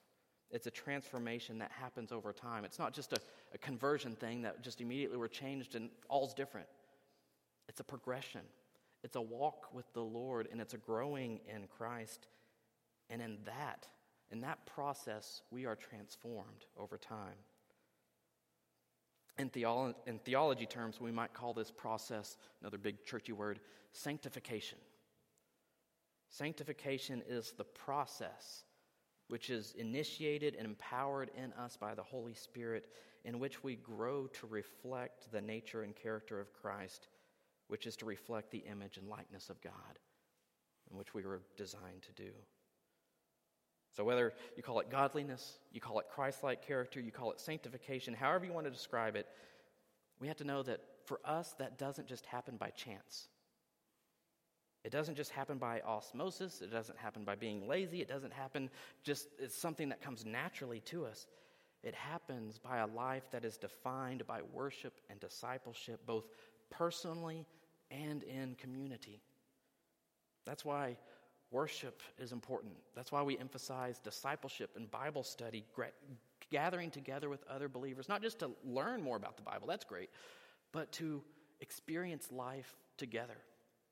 It's 0.52 0.68
a 0.68 0.72
transformation 0.72 1.58
that 1.60 1.72
happens 1.72 2.12
over 2.12 2.32
time. 2.32 2.66
It's 2.66 2.80
not 2.80 2.94
just 2.94 3.14
a, 3.14 3.18
a 3.54 3.58
conversion 3.58 4.16
thing 4.16 4.44
that 4.44 4.62
just 4.64 4.80
immediately 4.80 5.18
we're 5.18 5.28
changed 5.28 5.76
and 5.76 5.90
all's 6.08 6.34
different. 6.34 6.68
It's 7.68 7.80
a 7.80 7.84
progression. 7.84 8.42
It's 9.04 9.16
a 9.16 9.22
walk 9.22 9.74
with 9.74 9.92
the 9.94 10.04
Lord 10.04 10.48
and 10.52 10.62
it's 10.62 10.74
a 10.74 10.78
growing 10.78 11.40
in 11.54 11.68
Christ. 11.68 12.28
And 13.10 13.22
in 13.22 13.38
that, 13.46 13.88
in 14.32 14.42
that 14.42 14.66
process, 14.66 15.42
we 15.52 15.66
are 15.66 15.76
transformed 15.76 16.66
over 16.78 16.98
time. 16.98 17.36
In, 19.38 19.50
theolo- 19.50 19.96
in 20.08 20.20
theology 20.20 20.66
terms, 20.66 21.02
we 21.02 21.12
might 21.12 21.34
call 21.34 21.54
this 21.54 21.72
process, 21.72 22.38
another 22.62 22.78
big 22.78 23.04
churchy 23.06 23.34
word, 23.34 23.60
sanctification. 23.92 24.78
Sanctification 26.30 27.22
is 27.28 27.52
the 27.52 27.64
process 27.64 28.64
which 29.28 29.50
is 29.50 29.74
initiated 29.78 30.56
and 30.56 30.66
empowered 30.66 31.32
in 31.36 31.52
us 31.54 31.78
by 31.78 31.96
the 31.96 32.04
Holy 32.04 32.34
Spirit, 32.34 32.88
in 33.24 33.40
which 33.40 33.64
we 33.64 33.76
grow 33.76 34.28
to 34.28 34.48
reflect 34.48 35.32
the 35.32 35.42
nature 35.42 35.82
and 35.82 35.96
character 35.96 36.40
of 36.40 36.54
Christ, 36.54 37.08
which 37.68 37.88
is 37.88 37.96
to 37.98 38.06
reflect 38.06 38.52
the 38.52 38.64
image 38.70 38.98
and 38.98 39.10
likeness 39.10 39.50
of 39.50 39.62
God, 39.62 40.00
in 40.92 40.98
which 40.98 41.14
we 41.14 41.26
were 41.26 41.42
designed 41.58 42.04
to 42.04 42.12
do. 42.12 42.32
So, 43.96 44.04
whether 44.04 44.34
you 44.58 44.64
call 44.64 44.80
it 44.80 44.90
godliness, 44.90 45.58
you 45.72 45.80
call 45.80 46.00
it 46.00 46.08
Christ 46.14 46.44
like 46.44 46.66
character, 46.66 47.00
you 47.00 47.12
call 47.12 47.32
it 47.32 47.40
sanctification, 47.40 48.14
however 48.14 48.46
you 48.46 48.52
want 48.52 48.66
to 48.66 48.72
describe 48.72 49.16
it, 49.16 49.26
we 50.20 50.28
have 50.28 50.38
to 50.38 50.44
know 50.44 50.64
that 50.64 50.82
for 51.06 51.20
us, 51.24 51.56
that 51.60 51.78
doesn't 51.78 52.08
just 52.08 52.26
happen 52.26 52.58
by 52.58 52.70
chance. 52.72 53.28
It 54.84 54.92
doesn't 54.92 55.16
just 55.16 55.32
happen 55.32 55.58
by 55.58 55.82
osmosis, 55.82 56.62
it 56.62 56.72
doesn't 56.72 56.98
happen 56.98 57.24
by 57.24 57.36
being 57.36 57.68
lazy, 57.68 58.02
it 58.02 58.08
doesn't 58.08 58.34
happen 58.34 58.70
just, 59.04 59.28
it's 59.40 59.58
something 59.58 59.90
that 59.90 60.02
comes 60.02 60.26
naturally 60.26 60.82
to 60.82 61.06
us. 61.06 61.26
It 61.82 61.96
happens 61.96 62.58
by 62.58 62.80
a 62.80 62.88
life 62.88 63.24
that 63.32 63.46
is 63.46 63.58
defined 63.58 64.28
by 64.28 64.42
worship 64.54 64.94
and 65.10 65.20
discipleship, 65.20 66.02
both 66.06 66.26
personally 66.70 67.46
and 67.92 68.24
in 68.24 68.56
community. 68.56 69.22
That's 70.46 70.66
why 70.66 70.98
Worship 71.56 72.04
is 72.20 72.34
important. 72.34 72.74
That's 72.98 73.14
why 73.14 73.22
we 73.24 73.38
emphasize 73.38 73.98
discipleship 74.00 74.72
and 74.76 74.92
Bible 74.92 75.24
study, 75.24 75.64
gathering 76.52 76.92
together 76.92 77.30
with 77.30 77.46
other 77.50 77.70
believers, 77.70 78.10
not 78.10 78.22
just 78.22 78.40
to 78.40 78.52
learn 78.66 79.02
more 79.02 79.16
about 79.16 79.38
the 79.38 79.42
Bible, 79.42 79.66
that's 79.66 79.86
great, 79.86 80.10
but 80.74 80.92
to 80.92 81.24
experience 81.62 82.30
life 82.30 82.76
together, 82.98 83.38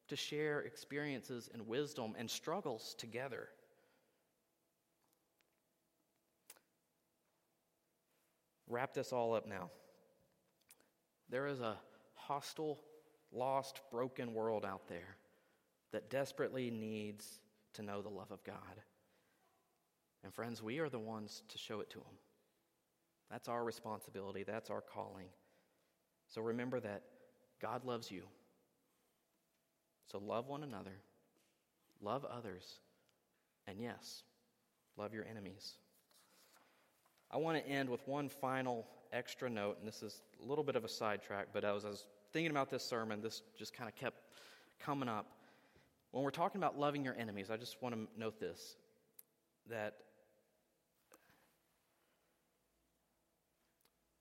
to 0.09 0.17
share 0.17 0.59
experiences 0.63 1.49
and 1.53 1.65
wisdom 1.65 2.15
and 2.17 2.29
struggles 2.29 2.95
together. 2.97 3.47
Wrap 8.67 8.93
this 8.93 9.13
all 9.13 9.33
up 9.35 9.47
now. 9.47 9.69
There 11.29 11.47
is 11.47 11.61
a 11.61 11.77
hostile, 12.15 12.81
lost, 13.31 13.79
broken 13.89 14.33
world 14.33 14.65
out 14.65 14.89
there 14.89 15.15
that 15.93 16.09
desperately 16.09 16.69
needs 16.69 17.39
to 17.73 17.81
know 17.81 18.01
the 18.01 18.09
love 18.09 18.31
of 18.31 18.43
God. 18.43 18.55
And 20.23 20.33
friends, 20.33 20.61
we 20.63 20.79
are 20.79 20.89
the 20.89 20.99
ones 20.99 21.43
to 21.49 21.57
show 21.57 21.79
it 21.79 21.89
to 21.91 21.97
them. 21.97 22.17
That's 23.29 23.49
our 23.49 23.63
responsibility, 23.63 24.43
that's 24.43 24.69
our 24.69 24.81
calling. 24.81 25.27
So 26.27 26.41
remember 26.41 26.79
that 26.79 27.03
God 27.61 27.83
loves 27.85 28.11
you. 28.11 28.23
So 30.11 30.19
love 30.19 30.47
one 30.47 30.63
another, 30.63 30.99
love 32.01 32.25
others, 32.25 32.79
and 33.67 33.79
yes, 33.79 34.23
love 34.97 35.13
your 35.13 35.25
enemies. 35.25 35.75
I 37.31 37.37
want 37.37 37.57
to 37.57 37.67
end 37.67 37.89
with 37.89 38.07
one 38.07 38.29
final 38.29 38.85
extra 39.11 39.49
note, 39.49 39.77
and 39.79 39.87
this 39.87 40.03
is 40.03 40.21
a 40.43 40.47
little 40.47 40.63
bit 40.63 40.75
of 40.75 40.83
a 40.83 40.89
sidetrack, 40.89 41.47
but 41.53 41.63
as 41.63 41.85
I 41.85 41.89
was 41.89 42.05
thinking 42.31 42.51
about 42.51 42.69
this 42.69 42.83
sermon, 42.83 43.21
this 43.21 43.41
just 43.57 43.73
kind 43.73 43.89
of 43.89 43.95
kept 43.95 44.17
coming 44.79 45.09
up. 45.09 45.25
When 46.13 46.23
we're 46.23 46.29
talking 46.29 46.61
about 46.61 46.77
loving 46.77 47.03
your 47.03 47.15
enemies, 47.17 47.49
I 47.49 47.57
just 47.57 47.81
want 47.81 47.95
to 47.95 48.19
note 48.19 48.39
this 48.39 48.75
that 49.67 49.95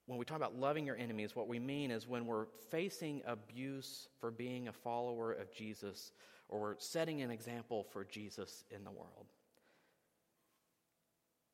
when 0.07 0.19
we 0.19 0.25
talk 0.25 0.39
about 0.39 0.59
loving 0.59 0.87
your 0.87 0.97
enemies, 0.97 1.37
what 1.37 1.49
we 1.49 1.59
mean 1.59 1.91
is 1.91 2.09
when 2.09 2.25
we're 2.25 2.47
facing 2.71 3.21
abuse 3.27 4.09
for 4.21 4.31
being 4.31 4.69
a 4.69 4.73
follower 4.73 5.33
of 5.33 5.53
Jesus 5.53 6.13
or 6.49 6.61
we're 6.61 6.75
setting 6.79 7.21
an 7.21 7.31
example 7.31 7.85
for 7.93 8.05
Jesus 8.05 8.65
in 8.71 8.85
the 8.85 8.91
world. 8.91 9.27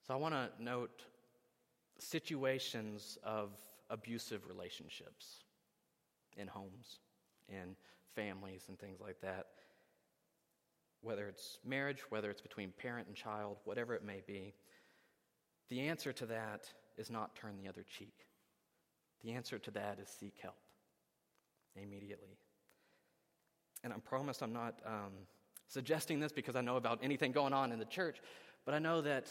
So 0.06 0.14
I 0.14 0.18
want 0.18 0.34
to 0.34 0.50
note 0.60 1.02
situations 1.98 3.18
of 3.24 3.50
abusive 3.90 4.46
relationships 4.46 5.42
in 6.36 6.46
homes, 6.46 7.00
in 7.48 7.74
families, 8.14 8.66
and 8.68 8.78
things 8.78 9.00
like 9.00 9.20
that 9.22 9.46
whether 11.02 11.28
it's 11.28 11.58
marriage, 11.64 12.00
whether 12.10 12.30
it's 12.30 12.40
between 12.40 12.72
parent 12.72 13.06
and 13.06 13.16
child, 13.16 13.58
whatever 13.64 13.94
it 13.94 14.04
may 14.04 14.22
be, 14.26 14.54
the 15.68 15.80
answer 15.80 16.12
to 16.12 16.26
that 16.26 16.68
is 16.96 17.10
not 17.10 17.36
turn 17.36 17.56
the 17.56 17.68
other 17.68 17.84
cheek. 17.98 18.14
The 19.22 19.32
answer 19.32 19.58
to 19.58 19.70
that 19.72 19.98
is 20.00 20.08
seek 20.08 20.34
help 20.40 20.56
immediately. 21.76 22.38
And 23.84 23.92
I 23.92 23.96
promise 23.98 24.42
I'm 24.42 24.52
not 24.52 24.80
um, 24.84 25.12
suggesting 25.68 26.18
this 26.18 26.32
because 26.32 26.56
I 26.56 26.60
know 26.60 26.76
about 26.76 26.98
anything 27.02 27.32
going 27.32 27.52
on 27.52 27.72
in 27.72 27.78
the 27.78 27.84
church, 27.84 28.20
but 28.64 28.74
I 28.74 28.78
know 28.78 29.00
that, 29.02 29.28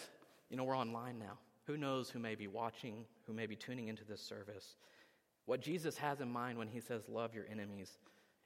you 0.50 0.58
know, 0.58 0.64
we're 0.64 0.78
online 0.78 1.20
now. 1.20 1.38
Who 1.66 1.76
knows 1.76 2.10
who 2.10 2.20
may 2.20 2.36
be 2.36 2.48
watching, 2.48 3.06
who 3.26 3.34
may 3.34 3.46
be 3.46 3.56
tuning 3.56 3.90
into 3.90 4.06
this 4.06 4.22
service. 4.22 4.78
What 5.46 5.62
Jesus 5.62 5.98
has 5.98 6.22
in 6.22 6.32
mind 6.32 6.58
when 6.58 6.70
he 6.70 6.80
says, 6.80 7.10
love 7.10 7.34
your 7.34 7.46
enemies, 7.52 7.98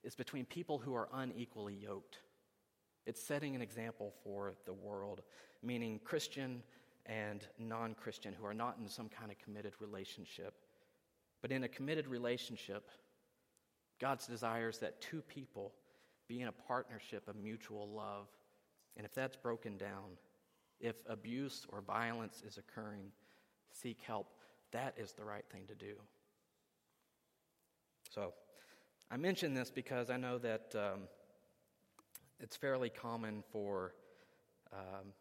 is 0.03 0.15
between 0.15 0.45
people 0.45 0.79
who 0.79 0.95
are 0.95 1.10
unequally 1.13 1.75
yoked. 1.75 2.17
It's 3.05 3.21
setting 3.21 3.55
an 3.55 3.61
example 3.61 4.13
for 4.23 4.53
the 4.65 4.73
world, 4.73 5.21
meaning 5.63 5.99
Christian 6.03 6.61
and 7.05 7.45
non 7.57 7.95
Christian 7.95 8.33
who 8.33 8.45
are 8.45 8.53
not 8.53 8.77
in 8.79 8.87
some 8.87 9.09
kind 9.09 9.31
of 9.31 9.39
committed 9.39 9.73
relationship. 9.79 10.53
But 11.41 11.51
in 11.51 11.63
a 11.63 11.67
committed 11.67 12.07
relationship, 12.07 12.89
God's 13.99 14.27
desires 14.27 14.77
that 14.79 15.01
two 15.01 15.21
people 15.21 15.73
be 16.27 16.41
in 16.41 16.47
a 16.47 16.51
partnership 16.51 17.27
of 17.27 17.35
mutual 17.35 17.89
love. 17.89 18.27
And 18.95 19.05
if 19.05 19.13
that's 19.13 19.35
broken 19.35 19.77
down, 19.77 20.17
if 20.79 20.95
abuse 21.07 21.65
or 21.69 21.81
violence 21.81 22.43
is 22.45 22.57
occurring, 22.57 23.11
seek 23.71 24.01
help. 24.01 24.27
That 24.71 24.93
is 24.97 25.13
the 25.13 25.23
right 25.23 25.45
thing 25.51 25.63
to 25.67 25.75
do. 25.75 25.95
So, 28.09 28.33
I 29.09 29.17
mention 29.17 29.53
this 29.53 29.69
because 29.69 30.09
I 30.09 30.17
know 30.17 30.37
that 30.37 30.73
um, 30.75 31.01
it's 32.41 32.56
fairly 32.56 32.89
common 32.89 33.43
for 33.51 33.93
um, 34.73 35.13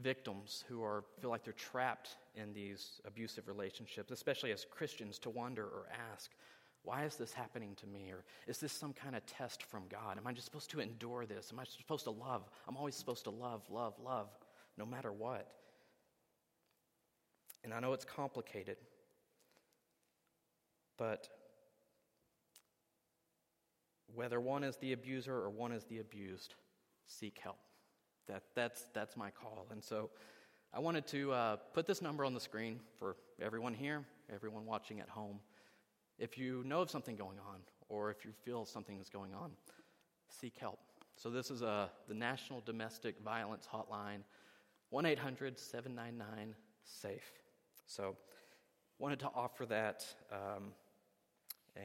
victims 0.00 0.64
who 0.68 0.82
are 0.82 1.04
feel 1.20 1.30
like 1.30 1.44
they're 1.44 1.52
trapped 1.52 2.16
in 2.34 2.52
these 2.52 3.00
abusive 3.06 3.48
relationships, 3.48 4.10
especially 4.10 4.52
as 4.52 4.64
Christians, 4.64 5.18
to 5.20 5.30
wonder 5.30 5.64
or 5.64 5.88
ask, 6.12 6.30
why 6.82 7.04
is 7.04 7.16
this 7.16 7.32
happening 7.32 7.74
to 7.76 7.86
me? 7.86 8.10
Or 8.10 8.24
is 8.46 8.58
this 8.58 8.72
some 8.72 8.92
kind 8.92 9.16
of 9.16 9.24
test 9.26 9.62
from 9.62 9.84
God? 9.88 10.16
Am 10.16 10.26
I 10.26 10.32
just 10.32 10.46
supposed 10.46 10.70
to 10.70 10.80
endure 10.80 11.26
this? 11.26 11.50
Am 11.52 11.58
I 11.58 11.64
supposed 11.64 12.04
to 12.04 12.10
love? 12.10 12.48
I'm 12.66 12.76
always 12.76 12.94
supposed 12.94 13.24
to 13.24 13.30
love, 13.30 13.62
love, 13.70 13.94
love, 14.02 14.28
no 14.76 14.86
matter 14.86 15.12
what. 15.12 15.48
And 17.64 17.74
I 17.74 17.80
know 17.80 17.92
it's 17.92 18.04
complicated, 18.04 18.76
but 20.96 21.28
whether 24.14 24.40
one 24.40 24.64
is 24.64 24.76
the 24.76 24.92
abuser 24.92 25.34
or 25.34 25.50
one 25.50 25.72
is 25.72 25.84
the 25.84 25.98
abused, 25.98 26.54
seek 27.06 27.38
help. 27.42 27.58
That, 28.26 28.42
that's, 28.54 28.86
that's 28.92 29.16
my 29.16 29.30
call. 29.30 29.66
And 29.70 29.82
so 29.82 30.10
I 30.72 30.80
wanted 30.80 31.06
to 31.08 31.32
uh, 31.32 31.56
put 31.72 31.86
this 31.86 32.02
number 32.02 32.24
on 32.24 32.34
the 32.34 32.40
screen 32.40 32.80
for 32.98 33.16
everyone 33.40 33.74
here, 33.74 34.04
everyone 34.32 34.66
watching 34.66 35.00
at 35.00 35.08
home. 35.08 35.40
If 36.18 36.36
you 36.36 36.62
know 36.66 36.82
of 36.82 36.90
something 36.90 37.16
going 37.16 37.38
on, 37.38 37.60
or 37.88 38.10
if 38.10 38.24
you 38.24 38.32
feel 38.44 38.64
something 38.64 38.98
is 38.98 39.08
going 39.08 39.32
on, 39.34 39.52
seek 40.28 40.58
help. 40.58 40.80
So, 41.16 41.30
this 41.30 41.50
is 41.50 41.62
uh, 41.62 41.88
the 42.06 42.14
National 42.14 42.60
Domestic 42.60 43.16
Violence 43.24 43.66
Hotline, 43.72 44.20
1 44.90 45.06
800 45.06 45.58
799 45.58 46.54
SAFE. 46.84 47.32
So, 47.86 48.16
wanted 48.98 49.20
to 49.20 49.30
offer 49.34 49.64
that 49.66 50.04
um, 50.30 50.72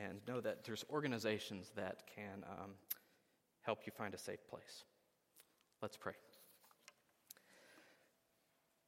and 0.02 0.20
know 0.28 0.42
that 0.42 0.64
there's 0.64 0.84
organizations 0.90 1.72
that 1.76 2.04
can 2.16 2.44
um, 2.50 2.72
help 3.62 3.80
you 3.86 3.92
find 3.92 4.14
a 4.14 4.18
safe 4.18 4.46
place. 4.48 4.84
Let's 5.82 5.98
pray. 5.98 6.14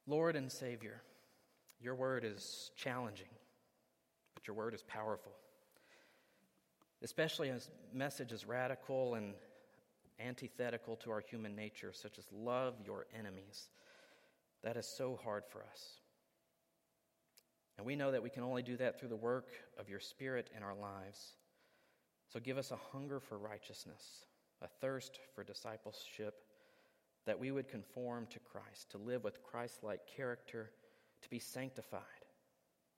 Lord 0.06 0.36
and 0.36 0.50
Savior, 0.50 1.02
your 1.80 1.94
word 1.94 2.24
is 2.24 2.70
challenging, 2.76 3.28
but 4.34 4.46
your 4.46 4.56
word 4.56 4.74
is 4.74 4.82
powerful. 4.82 5.32
Especially 7.02 7.50
as 7.50 7.70
message 7.92 8.32
is 8.32 8.46
radical 8.46 9.14
and 9.14 9.34
antithetical 10.18 10.96
to 10.96 11.10
our 11.10 11.20
human 11.20 11.54
nature, 11.54 11.92
such 11.92 12.18
as 12.18 12.24
love 12.32 12.74
your 12.84 13.06
enemies. 13.18 13.68
That 14.62 14.76
is 14.76 14.86
so 14.86 15.18
hard 15.22 15.44
for 15.50 15.62
us. 15.70 16.00
And 17.78 17.86
we 17.86 17.96
know 17.96 18.10
that 18.12 18.22
we 18.22 18.30
can 18.30 18.42
only 18.42 18.62
do 18.62 18.76
that 18.78 18.98
through 18.98 19.10
the 19.10 19.16
work 19.16 19.48
of 19.78 19.88
your 19.88 20.00
Spirit 20.00 20.50
in 20.56 20.62
our 20.62 20.74
lives. 20.74 21.34
So 22.32 22.40
give 22.40 22.58
us 22.58 22.70
a 22.70 22.78
hunger 22.92 23.20
for 23.20 23.38
righteousness, 23.38 24.24
a 24.62 24.68
thirst 24.80 25.18
for 25.34 25.44
discipleship, 25.44 26.34
that 27.26 27.38
we 27.38 27.50
would 27.50 27.68
conform 27.68 28.26
to 28.30 28.38
Christ, 28.38 28.90
to 28.92 28.98
live 28.98 29.24
with 29.24 29.42
Christ 29.42 29.82
like 29.82 30.00
character, 30.16 30.70
to 31.22 31.28
be 31.28 31.38
sanctified, 31.38 32.00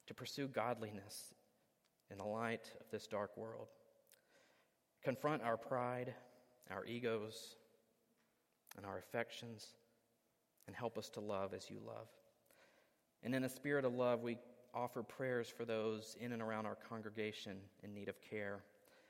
to 0.06 0.14
pursue 0.14 0.48
godliness 0.48 1.34
in 2.10 2.18
the 2.18 2.24
light 2.24 2.70
of 2.80 2.86
this 2.90 3.06
dark 3.06 3.36
world. 3.36 3.68
Confront 5.02 5.42
our 5.42 5.56
pride 5.56 6.14
our 6.70 6.84
egos, 6.84 7.56
and 8.76 8.84
our 8.84 8.98
affections, 8.98 9.66
and 10.66 10.76
help 10.76 10.98
us 10.98 11.08
to 11.10 11.20
love 11.20 11.54
as 11.54 11.70
you 11.70 11.78
love. 11.84 12.08
And 13.22 13.34
in 13.34 13.44
a 13.44 13.48
spirit 13.48 13.84
of 13.84 13.94
love, 13.94 14.22
we 14.22 14.38
offer 14.74 15.02
prayers 15.02 15.48
for 15.48 15.64
those 15.64 16.16
in 16.20 16.32
and 16.32 16.42
around 16.42 16.66
our 16.66 16.76
congregation 16.88 17.56
in 17.82 17.94
need 17.94 18.08
of 18.08 18.20
care. 18.20 18.60